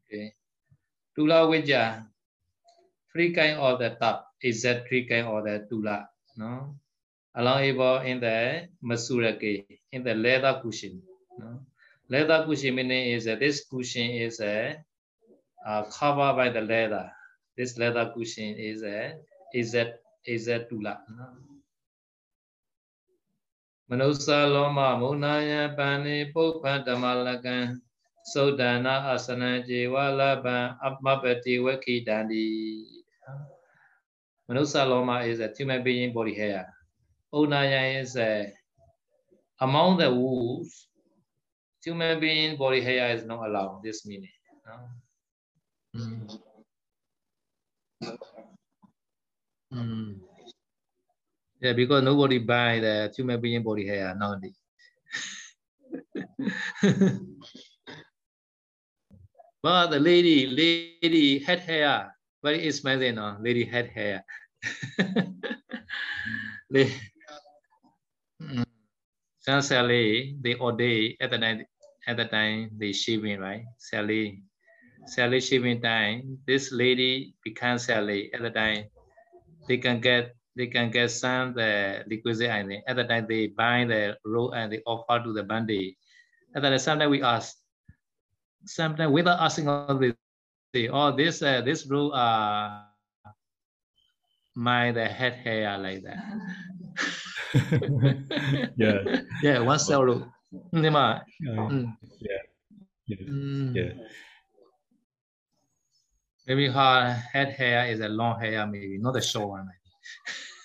[0.05, 0.37] Okay.
[1.17, 2.05] Tula Vijja,
[3.09, 6.77] three kind of the top, is that three kind of the tula, no?
[7.33, 11.01] Along able in the masurake, in the leather cushion.
[11.41, 11.65] No?
[12.11, 14.77] Leather cushion meaning is that this cushion is a
[15.65, 17.09] uh, covered by the leather.
[17.57, 19.17] This leather cushion is a
[19.55, 21.01] is that is that tula.
[21.09, 21.50] No?
[23.90, 27.58] မနုဿလောမမုဏယပန္နေပုပ္ပဓမ္မလကံ
[28.32, 32.48] သုဒ္ဓနာအစနံဇေဝလပံအမပတိဝခိတန္တိ
[34.48, 36.64] မနုဿလောမ is a human being body hair
[37.40, 38.32] Unaya is a
[39.66, 40.74] among the wolves
[41.84, 44.76] human being body hair is not allowed this meaning no?
[45.96, 46.46] mm.
[49.74, 50.29] Mm.
[51.61, 54.57] Yeah, because nobody buy the human being body hair nowadays.
[59.63, 63.37] but the lady, lady head hair, very expensive, no?
[63.41, 64.25] Lady head hair.
[66.71, 66.91] they,
[68.41, 68.65] mm,
[69.45, 71.67] Sally, they all day at the night,
[72.07, 73.65] at the time they shaving, right?
[73.77, 74.41] Sayalay,
[75.05, 76.39] Sayalay shaving time.
[76.47, 78.87] This lady becomes Sayalay at the time
[79.69, 83.85] they can get they can get some the requisite and At the time they buy
[83.85, 85.95] the roll and they offer to the bandit.
[86.55, 87.57] At the sometimes we ask,
[88.67, 90.15] sometimes without asking all this,
[90.75, 92.83] say, oh this uh, this roll uh
[94.55, 96.19] my the head hair like that.
[98.77, 99.23] yeah.
[99.43, 100.23] Yeah, one cell roll.
[100.73, 101.87] Nhưng mà, Uh, mm,
[102.21, 102.43] yeah.
[103.07, 103.17] Yeah.
[103.27, 103.93] mm, Yeah.
[106.47, 109.69] maybe her head hair is a long hair, maybe not a short one.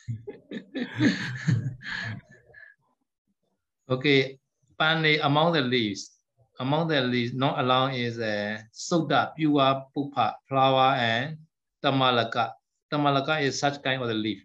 [3.89, 4.37] okay,
[4.77, 6.11] finally, among the leaves,
[6.59, 11.37] among the leaves, not along is a soda, pure pupa, flower, and
[11.83, 12.51] tamalaka.
[12.91, 14.43] Tamalaka is such kind of the leaf,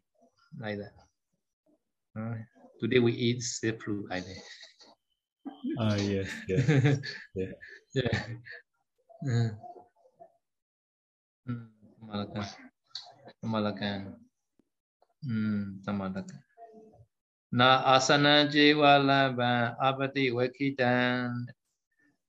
[0.59, 0.93] like that.
[2.17, 2.35] Uh,
[2.81, 4.39] today we eat seafood, I think.
[5.79, 6.29] Uh, yes.
[6.49, 6.97] Yeah.
[7.35, 7.53] Yeah.
[7.95, 8.27] yeah.
[9.25, 9.57] Mm.
[11.49, 11.69] Mm,
[17.53, 18.47] Na asana.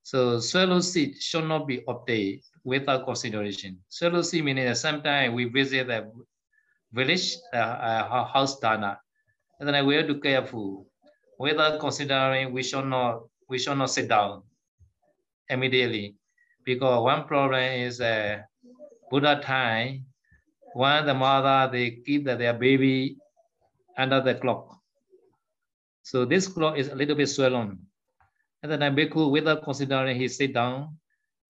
[0.03, 3.79] So swallow seed should not be obtained without consideration.
[3.87, 6.11] Swallow seed meaning that sometimes we visit the
[6.91, 8.99] village, uh, uh, house dana,
[9.59, 10.87] and then we have to careful.
[11.39, 14.43] Without considering, we should not we should not sit down
[15.49, 16.15] immediately,
[16.65, 18.41] because one problem is uh,
[19.09, 20.05] Buddha time
[20.73, 23.17] when the mother they keep the, their baby
[23.97, 24.79] under the clock.
[26.03, 27.79] So this clock is a little bit swollen.
[28.63, 30.97] And then Bhikkhu, without considering, he sit down,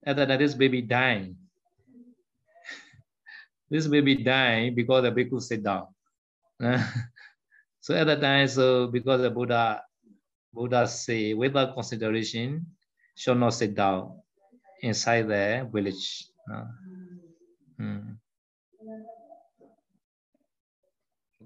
[0.02, 1.36] and then this baby dying.
[3.70, 5.88] this baby dying because the Bhikkhu sit down.
[7.80, 9.82] so at that time, so because the Buddha,
[10.52, 12.66] Buddha say, without consideration,
[13.14, 14.20] should not sit down
[14.80, 16.28] inside the village.
[16.50, 16.64] Uh,
[17.80, 18.16] mm.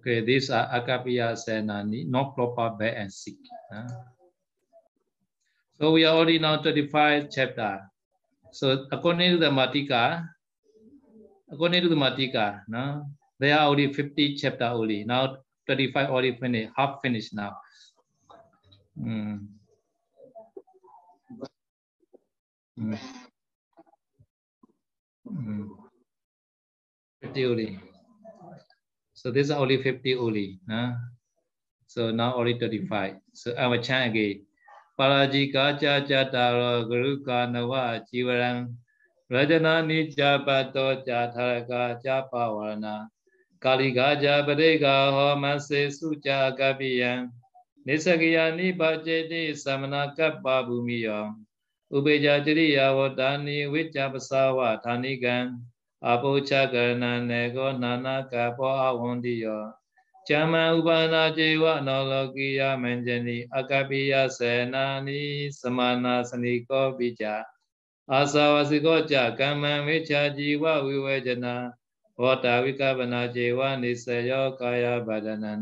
[0.07, 3.43] Okay, these are Akapiya Senani, not proper bed and sick.
[5.75, 7.81] So we are already now 35 chapter.
[8.53, 10.23] So according to the Matika,
[11.51, 15.03] according to the Matika, no, there are already 50 chapter only.
[15.03, 17.57] Now 35 already finished, half finished now.
[18.97, 19.43] Mm.
[22.79, 22.99] Mm.
[25.27, 25.69] Mm.
[27.23, 27.81] 50 only.
[29.27, 30.61] So this is only 50 only.
[30.71, 30.95] Huh?
[31.89, 33.19] So now only 35.
[33.35, 34.47] So I will chant again.
[34.97, 38.79] Parajika cha cha taro guru ka nava jivaram
[39.29, 43.09] rajana ni cha pato cha tharaka cha pavarana
[43.59, 47.27] kalika cha padeka homase su cha kapiyan
[47.85, 51.35] nisakaya ni bhajeti samana kappa bhumiyo
[51.91, 55.67] upeja jiriya vodani vicha pasava thanikan
[56.10, 59.64] အပုချကရဏနေကောနာနာကပောအဝန္တိယော
[60.28, 65.22] ဇမံဥပါနာဇေဝနောလောကိယမဉ္ဇနိအကပိယစေနာနိ
[65.60, 67.26] သမနာစနိကောပိကြ
[68.12, 71.56] အာသဝစီကောကြကမ္မံဝိချာជីဝဝိဝေဇနာ
[72.18, 75.54] ဟောတာဝိကပနာဇေဝနိစယောကာယဗဒနံ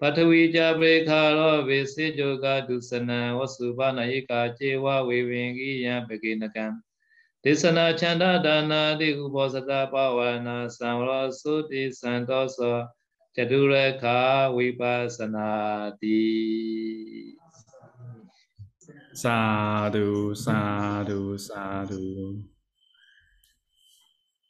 [0.00, 6.66] ပထဝီကြပေခါရောဝေစေကြကဒုစနံဝစုပနာယိကာဇေဝဝေဝင်ကိယံပကိနကံ
[7.43, 11.11] ဒေသနာချန္တဒါနာတိကုဘောဇတာပဝနာသံဝရ
[11.41, 12.77] သုတိသံသောသော
[13.35, 14.19] จตุรคา
[14.57, 15.51] วิปัสนา
[16.01, 16.21] ติ
[19.23, 19.39] สา
[19.95, 20.07] ธุ
[20.45, 20.59] สา
[21.09, 22.03] ธุสาธุ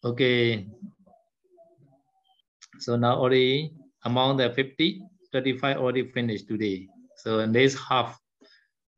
[0.01, 0.23] โอเค
[2.83, 3.51] so now already
[4.07, 6.87] among the 50 35 already finished today.
[7.17, 8.17] So in this half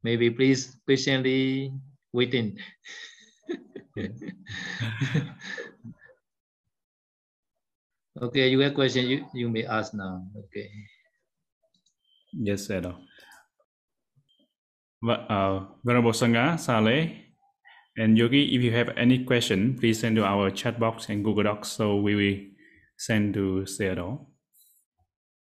[0.04, 1.74] maybe please patiently
[2.14, 2.58] waiting
[8.20, 10.28] Okay, you have question, you, you may ask now.
[10.38, 10.70] Okay.
[12.34, 12.96] Yes, Sayadaw.
[15.08, 17.10] Uh, Venerable Sangha, Saleh,
[17.98, 21.44] and Yogi, if you have any question, please send to our chat box and Google
[21.44, 22.38] Docs so we will
[22.98, 24.20] send to Sayadaw.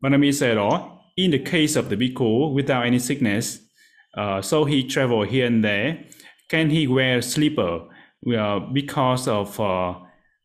[0.03, 3.61] Vanami Sayadaw, in the case of the bhikkhu without any sickness,
[4.17, 6.03] uh, so he travel here and there,
[6.49, 7.89] can he wear slipper
[8.37, 9.95] uh, because of uh,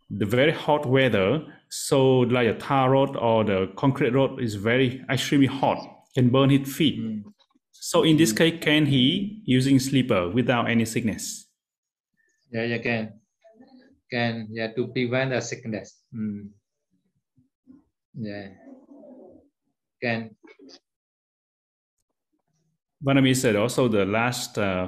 [0.10, 1.42] the very hot weather?
[1.70, 5.78] So like a tar road or the concrete road is very extremely hot,
[6.16, 7.00] can burn his feet.
[7.00, 7.24] Mm.
[7.72, 11.48] So in this case, can he using sleeper without any sickness?
[12.52, 13.14] Yeah, you can.
[14.12, 16.02] Can, yeah, to prevent the sickness.
[16.14, 16.50] Mm.
[18.16, 18.48] Yeah.
[20.02, 20.36] Can.
[23.06, 24.88] Vanami said also the last uh,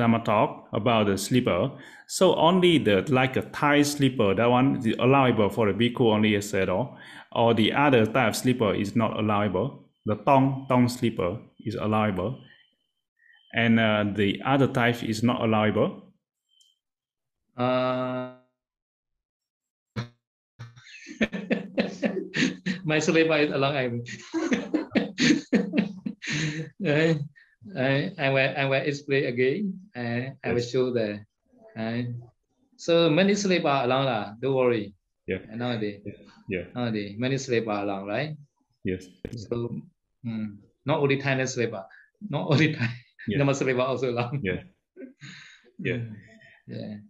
[0.00, 1.70] Dharma talk about the slipper.
[2.06, 6.34] So only the like a Thai slipper, that one is allowable for the bhikkhu only
[6.36, 6.96] as said or,
[7.32, 9.88] or the other type of slipper is not allowable.
[10.06, 12.40] The tong tong slipper is allowable,
[13.54, 16.12] and uh, the other type is not allowable.
[17.56, 18.32] Uh,
[22.84, 24.00] my slipper is allowable.
[27.76, 29.80] I, I, I will I will explain again.
[29.94, 31.20] I, I will show the.
[31.76, 32.02] Uh,
[32.76, 34.32] so many sleep are along lah.
[34.40, 34.94] Don't worry.
[35.28, 35.44] Yeah.
[35.52, 36.00] Nowadays.
[36.48, 36.72] Yeah.
[36.74, 38.34] Nowadays, many sleep are along, right?
[38.82, 39.06] Yes.
[39.36, 39.68] So
[40.24, 40.56] mm,
[40.86, 41.84] not only Thai sleeper,
[42.28, 42.88] not only Thai,
[43.28, 43.38] Yeah.
[43.44, 44.40] normal sleeper also along.
[44.42, 44.64] Yeah.
[45.80, 46.04] Yeah.
[46.66, 47.00] Yeah.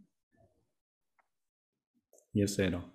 [2.33, 2.87] Yes, I know.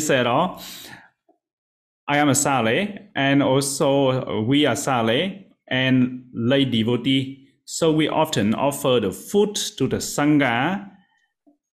[0.00, 0.58] Said, oh,
[2.12, 7.48] I am a Sayalay, and also we are Sayalay and lay devotee.
[7.64, 10.90] So we often offer the food to the Sangha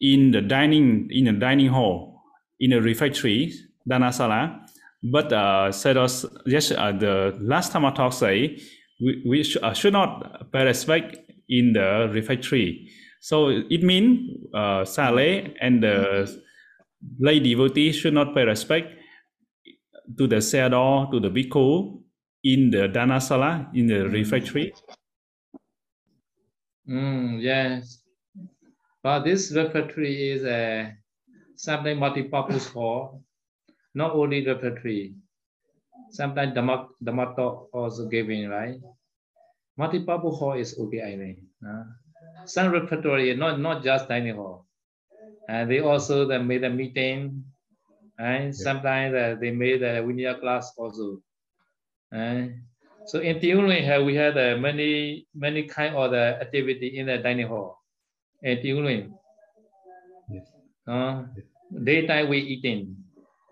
[0.01, 2.21] in the dining in the dining hall,
[2.59, 3.53] in the refectory,
[3.89, 4.59] Dhanasala.
[5.03, 8.59] But uh, said us yes, uh, the last time I talked say
[8.99, 11.15] we, we sh- uh, should not pay respect
[11.47, 12.89] in the refectory.
[13.21, 16.27] So it means uh, Sayalay and the
[17.21, 18.91] lay devotee should not pay respect
[20.17, 22.01] to the Sayadaw, to the bhikkhu
[22.43, 24.73] in the Dhanasala, in the refectory.
[26.87, 28.03] Mm, yes.
[29.01, 30.93] But this refectory is a
[31.55, 33.23] something multi-purpose hall,
[33.93, 35.15] not only refectory.
[36.11, 38.79] Sometimes Dhamma, Dhamma talk also giving, right?
[39.77, 41.39] Multi-purpose hall is okay, I think.
[41.67, 41.83] Uh,
[42.45, 44.67] some refectory, not, not just dining hall.
[45.47, 47.45] And they also they made a meeting,
[48.17, 51.21] and sometimes uh, they made a Vinaya class also.
[52.11, 52.63] And
[53.05, 57.17] so in Tiunlin, here we had uh, many many kind of the activity in the
[57.19, 57.79] dining hall.
[58.41, 59.13] In Tiunlin,
[60.29, 60.51] Yes.
[60.87, 61.25] uh,
[61.83, 62.95] daytime we eating,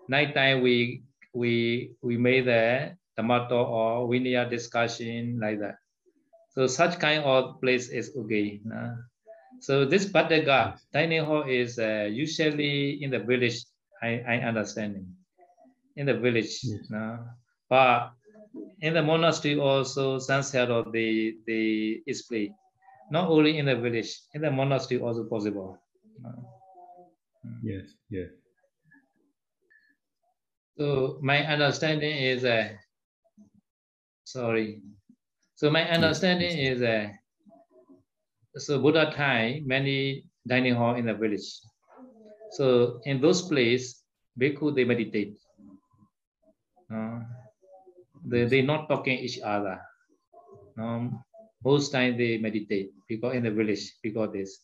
[0.08, 1.04] nighttime we
[1.34, 5.76] we we made the tomato or Vinaya discussion like that.
[6.50, 8.60] So such kind of place is okay.
[8.72, 8.96] uh.
[9.60, 13.64] So this Badaga dining hall is uh, usually in the village.
[14.04, 15.06] I I understanding
[15.96, 16.60] in the village.
[16.62, 16.90] Yes.
[16.92, 17.18] uh,
[17.70, 18.12] but
[18.80, 22.52] in the monastery also some set of the the display.
[23.10, 25.78] Not only in the village, in the monastery also possible.
[26.24, 26.40] Uh,
[27.62, 28.28] Yes, yes.
[30.78, 32.72] So my understanding is uh,
[34.24, 34.80] sorry.
[35.56, 37.12] So my understanding is uh,
[38.56, 41.44] so Buddha time many dining hall in the village.
[42.54, 44.04] So in those places,
[44.38, 45.34] bhikkhu they meditate.
[46.86, 47.20] Uh,
[48.24, 49.80] they they not talking each other.
[51.64, 54.60] Most time they meditate because in the village because this,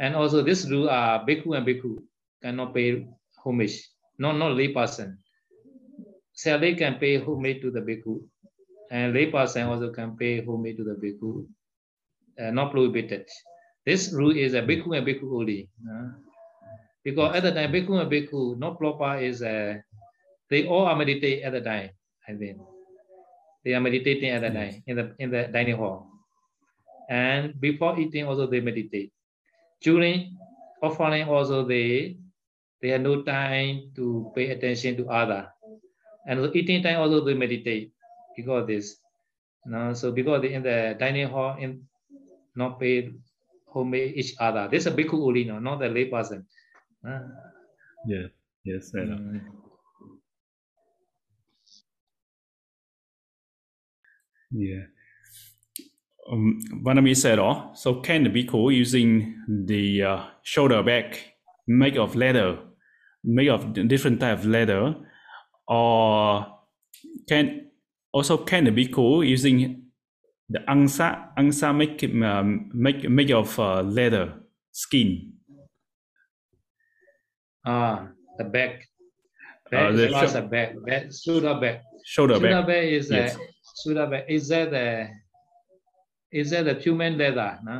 [0.00, 2.02] and also this rule are bhikkhu and bhikkhu
[2.42, 3.06] cannot pay
[3.44, 3.78] homage.
[4.18, 5.18] No, not lay person.
[6.32, 8.18] So they can pay homage to the bhikkhu,
[8.90, 11.46] and lay person also can pay homage to the bhikkhu.
[12.40, 13.28] Uh, not prohibited.
[13.86, 15.68] This rule is a bhikkhu and bhikkhu only.
[15.86, 16.31] uh,
[17.04, 19.78] because at the time bhikkhu and bhikkhu no proper is uh,
[20.50, 21.90] they all are meditate at the time.
[22.28, 22.58] I think
[23.64, 26.06] they are meditating at the time in the in the dining hall,
[27.08, 29.12] and before eating also they meditate.
[29.82, 30.38] During
[30.82, 32.18] offering also they
[32.80, 35.50] they have no time to pay attention to other,
[36.26, 37.92] and eating time also they meditate
[38.36, 38.98] because this.
[39.64, 41.86] No, so because in the dining hall in
[42.54, 43.10] not pay
[43.74, 44.68] homage each other.
[44.70, 46.46] This is a bhikkhu only, no, not the lay person.
[47.06, 47.18] Uh,
[48.06, 48.30] Yes,
[48.64, 49.16] yes, I know.
[49.16, 49.40] mm.
[54.50, 54.84] Yeah.
[56.30, 61.16] Um, Vanami said, oh, so can the bhikkhu using the uh, shoulder bag
[61.66, 62.58] made of leather,
[63.24, 64.94] made of different type of leather,
[65.66, 66.46] or
[67.28, 67.70] can
[68.12, 69.82] also can bhikkhu using
[70.48, 74.34] the angsa angsa make um, make make of uh, leather
[74.70, 75.31] skin.
[77.64, 78.08] Ah,
[78.38, 78.82] the back.
[79.66, 80.74] Uh, Back the is not sho- a back.
[80.84, 81.82] Back shoulder back.
[82.04, 82.66] Shoulder Shoulder back.
[82.66, 83.36] back is Yes.
[83.36, 83.38] a
[83.82, 84.24] shoulder back.
[84.28, 85.08] Is that the
[86.32, 87.58] is that the human leather?
[87.64, 87.76] No?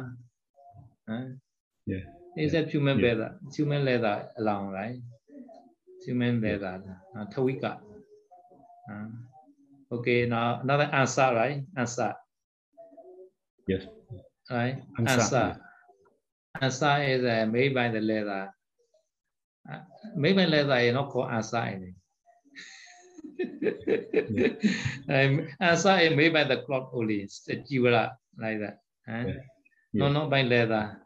[1.08, 1.24] Huh?
[1.86, 2.04] Yeah.
[2.36, 3.06] Is that human Yeah.
[3.08, 3.38] leather?
[3.56, 4.96] Human leather along, right?
[6.06, 6.82] Human leather.
[7.16, 7.80] Uh, Tawika.
[8.90, 9.08] Uh,
[9.92, 11.64] okay, now another answer, right?
[11.76, 12.14] Answer.
[13.68, 13.86] Yes.
[14.50, 14.82] Right?
[14.98, 15.60] Angsa, Answer.
[16.60, 18.52] Answer is uh, made by the leather.
[19.70, 19.80] Uh,
[20.16, 21.56] by leather is not called answer.
[21.58, 21.94] Any.
[25.08, 28.08] um, is made by the cloth only, the jewelry,
[28.38, 28.78] like that.
[29.06, 29.24] huh?
[29.26, 29.34] Yeah.
[29.92, 30.12] No, Yeah.
[30.12, 30.98] not by leather.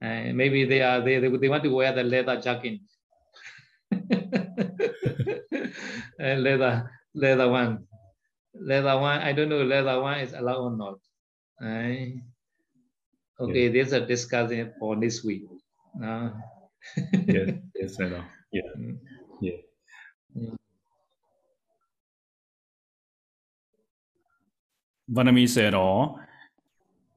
[0.00, 2.80] Uh, maybe they are they, they, they want to wear the leather jacket.
[6.20, 7.86] Uh, leather leather one.
[8.52, 10.98] Leather one, I don't know leather one is allowed or not.
[11.60, 12.14] Right?
[13.38, 15.44] Okay, there's a discussion for this week.
[15.94, 16.34] No?
[17.26, 18.24] yes, yes, I know.
[18.52, 18.98] Yeah, Mm.
[19.40, 19.56] yeah.
[25.10, 26.18] Vanami said, "All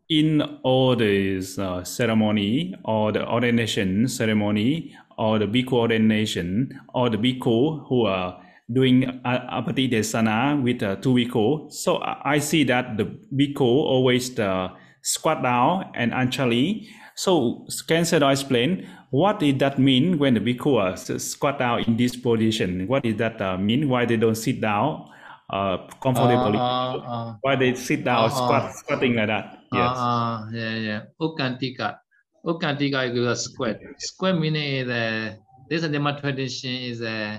[0.09, 7.17] in all this uh, ceremony or the ordination ceremony or the bhikkhu ordination or the
[7.17, 8.41] bhikkhu who are
[8.73, 11.71] doing a- apati desana with uh, two bhikkhu.
[11.71, 14.69] So I see that the bhikkhu always uh,
[15.01, 16.87] squat down and anchali.
[17.15, 22.15] So can Sayadaw explain what did that mean when the bhikkhu squat down in this
[22.15, 22.87] position?
[22.87, 23.89] What did that uh, mean?
[23.89, 25.09] Why they don't sit down
[25.51, 26.57] uh, comfortably?
[26.57, 28.71] Uh, uh, Why they sit down, Uh, squat, uh.
[28.71, 29.59] squatting like that?
[29.71, 29.97] uh, Yes.
[29.99, 31.01] uh, yeah, yeah.
[31.19, 31.97] Ukantika.
[32.45, 33.79] Ukantika is a square.
[33.99, 35.35] Square meaning is uh,
[35.69, 37.37] this Nema tradition is uh,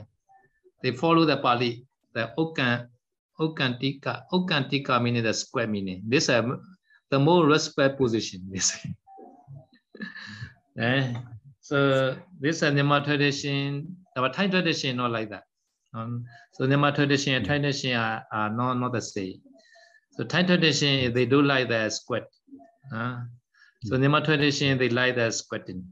[0.82, 1.84] they follow the Pali.
[2.14, 2.86] The Ukan
[3.40, 4.24] Ukantika.
[4.30, 6.02] Ukantika meaning the square meaning.
[6.06, 6.44] This is
[7.10, 8.42] the more respect position.
[8.52, 8.76] This.
[10.78, 11.14] eh?
[11.62, 13.96] So this is Nema tradition.
[14.16, 15.44] Our Thai tradition not like that.
[15.94, 19.40] Um, so Nema tradition and Thai tradition are, are not, not the same.
[20.10, 22.24] So Thai tradition, they do like the squat.
[22.92, 23.20] Uh,
[23.84, 25.84] so Nema tradition, they like the squatting.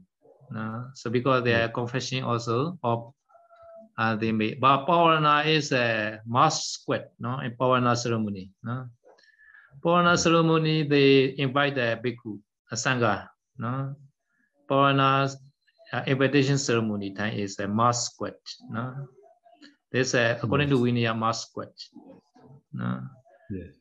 [0.55, 3.13] Uh, so because they are confession also of
[3.97, 4.59] uh, they make.
[4.59, 8.51] But Pavarana is a mass squat, no, in Pavarana ceremony.
[8.61, 8.87] No?
[9.79, 12.39] Pavarana ceremony, they invite the bhikkhu,
[12.71, 13.29] a sangha.
[13.57, 13.95] No?
[14.69, 15.33] Pavarana
[15.93, 18.35] uh, invitation ceremony time is a mass squat.
[18.69, 19.07] No?
[19.91, 21.73] This uh, according to Vinaya mass squat.
[22.73, 23.01] No?
[23.49, 23.75] Yes.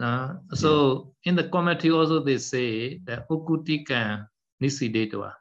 [0.00, 4.26] Uh, so in the commentary also they say that ukutika
[4.60, 5.32] nisidetwa.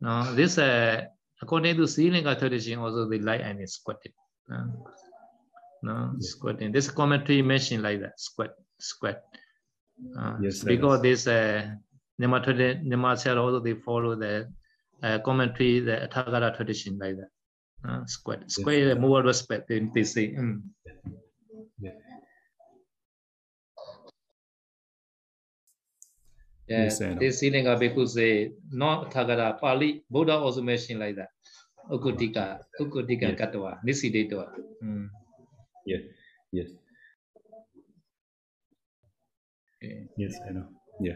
[0.00, 1.04] No, this uh,
[1.42, 4.12] according to Srilanka tradition also they like and squatting.
[4.50, 4.64] Uh,
[5.82, 6.72] no, squatting.
[6.72, 9.22] This commentary mentioned like that squat, squat.
[10.18, 11.70] Uh, Yes, because this uh,
[12.20, 14.52] Nema tradi- Nema also they follow the
[15.02, 17.28] uh, commentary the Tathagata tradition like that.
[17.88, 20.34] Uh, squat, squat is more respect they, they say.
[20.34, 20.60] mm.
[21.78, 21.92] Yeah.
[26.68, 31.28] Yeah, Yes, this Sri Lanka bhikkhu say, not Thagata, Pali, Buddha also mentioned like that.
[31.90, 33.38] Ukutika, Ukutika Yes.
[33.38, 34.50] Katwa, Nisidetwa.
[34.82, 35.08] Mm.
[35.86, 36.02] Yes.
[36.50, 36.68] Yes.
[39.76, 40.08] Okay.
[40.16, 40.34] Yes.
[40.48, 40.66] I know.
[41.00, 41.14] Yeah.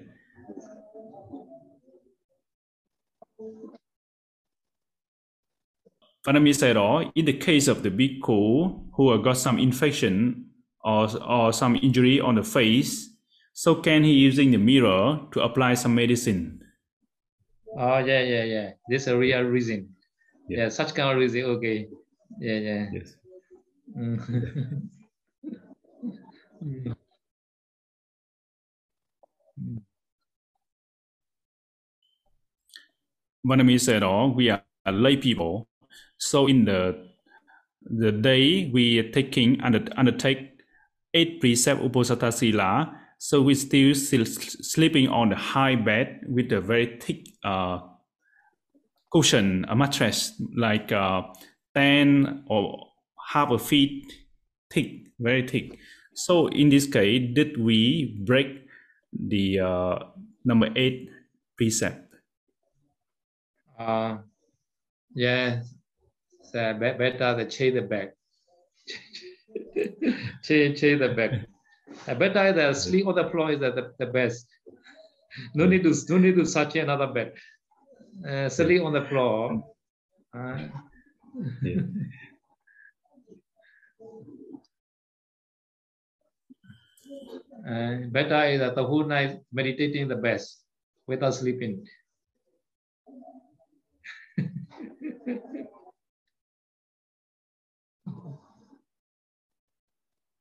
[6.26, 10.50] Vanami said, "Oh, in the case of the bhikkhu who got some infection
[10.84, 13.10] or or some injury on the face,
[13.54, 16.60] so can he using the mirror to apply some medicine?
[17.78, 18.70] Oh, yeah, yeah, yeah.
[18.88, 19.94] This is a real reason.
[20.48, 20.64] Yeah.
[20.64, 21.44] Yeah, such kind of reason.
[21.44, 21.88] Okay.
[22.40, 22.86] Yeah, yeah.
[22.92, 23.16] Yes.
[23.96, 24.88] Mm.
[29.60, 29.89] Mm.
[33.46, 35.68] Vanami said, "Oh, we are lay people,
[36.18, 37.10] so in the
[37.82, 40.62] the day we are taking under, undertake
[41.14, 46.60] eight precept uposatha sila, so we still still sleeping on the high bed with a
[46.60, 47.78] very thick uh,
[49.12, 51.22] cushion, a mattress like uh,
[51.74, 52.88] ten or
[53.32, 54.12] half a feet
[54.70, 55.78] thick, very thick.
[56.14, 58.66] So in this case, did we break
[59.12, 59.98] the uh,
[60.44, 61.08] number eight
[61.56, 62.09] precept?
[63.80, 64.18] Uh,
[65.14, 65.62] yeah,
[66.52, 68.12] be- better the change the back.
[70.42, 71.32] change, change the back.
[72.06, 74.46] Uh, better the sleep on the floor is the, the, the best.
[75.54, 77.32] No need to no need to search another bed.
[78.28, 79.64] Uh, sleep on the floor.
[80.36, 80.68] Uh,
[81.62, 81.80] Yeah.
[87.70, 90.64] uh, better is that the whole night meditating the best
[91.06, 91.86] without sleeping.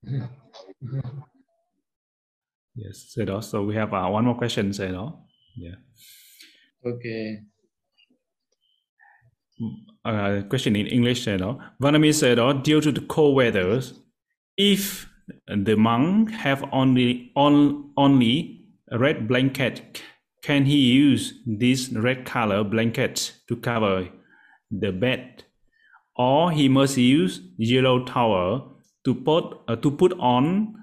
[2.75, 3.13] Yes.
[3.13, 3.41] So.
[3.41, 4.71] So we have uh, one more question.
[4.71, 5.13] Đó.
[5.57, 5.75] Yeah.
[6.85, 7.43] okay.
[10.05, 11.59] uh, question in English know.
[11.81, 13.81] Vanami said, oh, due to the cold weather,
[14.57, 15.07] if
[15.47, 20.01] the monk have only on, only a red blanket,
[20.43, 24.07] can he use this red color blanket to cover
[24.71, 25.43] the bed,
[26.15, 30.75] or he must use yellow towel to put uh, to put on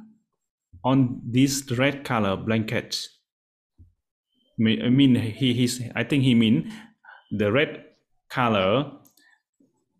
[0.84, 2.96] on this red color blanket?
[4.58, 6.72] I mean, he he's I think he mean
[7.30, 7.84] the red
[8.30, 8.92] color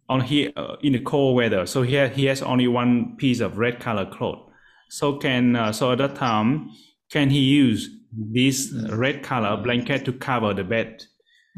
[0.08, 1.66] on here uh, in the cold weather.
[1.66, 4.48] So here he has only one piece of red color cloth.
[4.88, 6.70] So can uh, so at that time
[7.10, 11.04] can he use this red color blanket to cover the bed?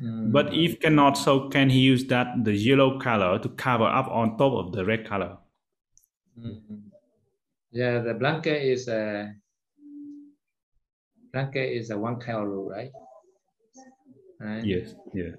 [0.03, 0.33] Mm.
[0.33, 4.39] But if cannot, so can he use that the yellow color to cover up on
[4.39, 5.39] top of the red color?
[6.39, 6.91] Mhm.
[7.73, 9.35] Yeah, the blanket is a
[11.33, 12.93] blanket is a one rule, right?
[14.41, 14.65] Right?
[14.65, 14.95] Yes.
[15.13, 15.35] Yeah.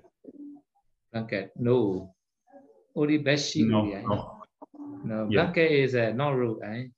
[1.11, 2.13] Blanket, no.
[2.95, 3.91] Only bed sheet, No.
[3.91, 4.03] right?
[4.03, 4.43] no.
[5.03, 5.41] No, Yeah.
[5.43, 6.91] blanket is a no rule, right?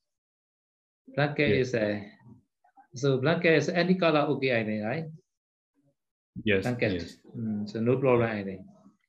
[1.15, 1.61] Blanket Yeah.
[1.61, 2.11] is a
[2.95, 5.05] so blanket is any color okay, I think, right?
[6.43, 6.63] Yes.
[6.63, 6.91] Blanket.
[6.93, 7.17] Yes.
[7.37, 8.61] Mm, so no problem, I think.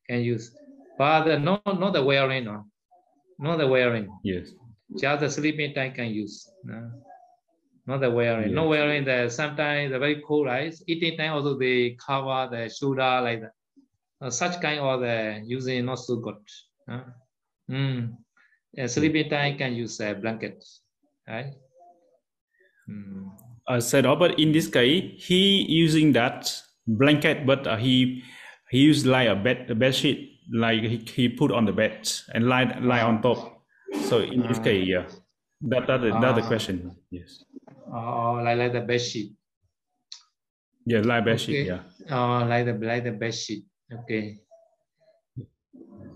[0.09, 0.55] Can use,
[0.99, 2.67] but the, not not the wearing, no,
[3.39, 4.07] not the wearing.
[4.23, 4.53] Yes.
[4.99, 6.51] Just the sleeping time can use.
[6.65, 6.91] No?
[7.87, 8.55] Not the wearing.
[8.55, 10.75] No wearing the sometimes the very cold, right?
[10.87, 13.53] Eating time also they cover the shoulder like that.
[14.21, 16.37] Uh, such kind of the using not so good.
[16.89, 17.01] Uh,
[17.69, 18.15] mm.
[18.73, 20.65] Yeah, sleeping time can use a blanket,
[21.29, 21.53] right?
[22.89, 23.31] Mm.
[23.67, 26.55] uh, said, oh, but in this case, he using that
[26.87, 28.23] blanket, but uh, he
[28.71, 32.09] he used like a bed a bed sheet, like he, he put on the bed
[32.33, 33.62] and lie lie on top.
[34.09, 34.63] So in this Ah.
[34.65, 35.07] case, yeah,
[35.69, 36.49] that that that's the Ah.
[36.49, 36.97] question.
[37.11, 37.45] Yes,
[37.93, 39.37] Oh, like like the bed sheet.
[40.87, 41.67] yeah, like bed sheet.
[41.67, 43.65] Yeah, Oh, like the like the bed sheet.
[43.93, 44.41] Okay.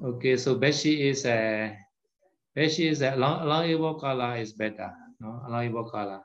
[0.02, 1.72] Okay, so bed sheet is a
[2.54, 4.92] bed sheet is a long long evil color is better.
[5.20, 6.20] No, long evil color.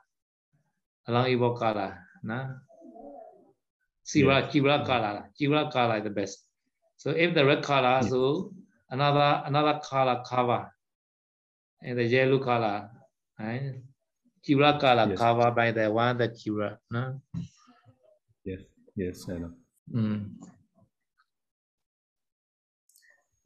[1.08, 1.98] Long evil color.
[2.22, 2.56] No.
[4.04, 5.30] Silver, silver color.
[5.34, 6.46] Silver color is the best.
[6.96, 8.08] So if the red color, Yeah.
[8.08, 8.52] so
[8.90, 10.70] another another color cover.
[11.84, 12.90] And the yellow color,
[13.38, 13.74] right?
[14.42, 15.18] Silver color Yes.
[15.18, 16.78] covered by the one that silver.
[16.90, 17.20] No.
[18.44, 18.60] yes,
[18.96, 19.52] yes, I know.
[19.92, 20.30] Mm.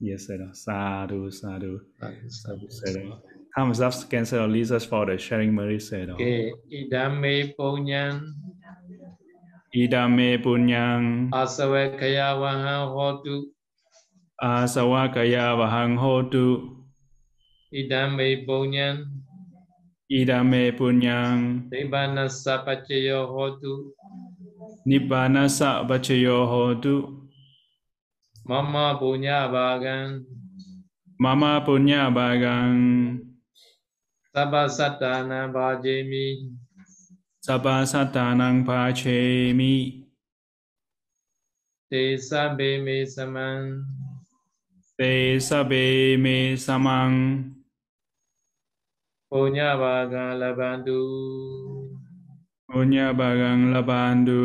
[0.01, 0.53] Yes, I know.
[0.53, 1.80] Sadhu, sadhu,
[2.28, 3.12] So, sadhu.
[3.57, 6.11] Thumbs up, cancel Lisa for the sharing Mary said.
[6.11, 8.20] Okay, idame ponyan
[9.74, 13.53] Idame punyang asawe kaya wahan hotu
[14.41, 16.76] asawakaya vahang hotu.
[17.77, 18.97] Idame ponyan
[20.07, 23.91] Idame punyang nibbana sapachayo hotu
[24.87, 27.27] Nibbana sa bachayo hotu.
[28.47, 30.22] mama punya bagan
[31.18, 33.18] Mama punya bagang
[34.31, 36.55] sabba satana bhajemi
[37.43, 40.07] sabba satanang pachemi
[41.91, 43.83] te sabbe me saman
[44.95, 46.55] te sabe me
[49.31, 50.99] Ô nha bà gan la ban du.
[52.77, 54.41] Ô nha bà gan la ban du.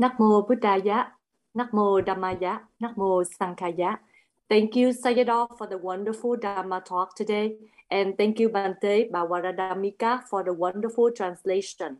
[0.00, 1.08] Namo Buddhaya,
[1.54, 3.98] Namo Dhammaya, Namo Sanghaya.
[4.48, 7.56] Thank you, Sayadaw, for the wonderful Dhamma talk today.
[7.90, 11.98] And thank you, Bhante Bawaradamika, for the wonderful translation.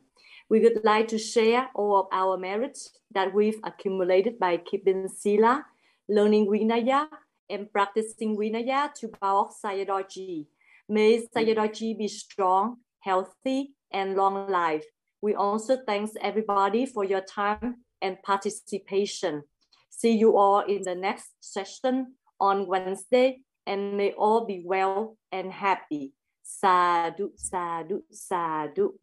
[0.49, 5.67] We would like to share all of our merits that we've accumulated by keeping Sila,
[6.09, 7.07] learning Vinaya,
[7.51, 10.47] and practicing Vinaya to Pa-Auk Sayadaw
[10.89, 14.87] May Sayadaw be strong, healthy, and long life.
[15.21, 19.43] We also thanks everybody for your time and participation.
[19.91, 25.53] See you all in the next session on Wednesday and may all be well and
[25.53, 26.13] happy.
[26.43, 28.95] Sadhu, sadhu, sadhu.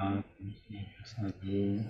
[0.00, 0.22] Uh,
[1.04, 1.84] sadhu.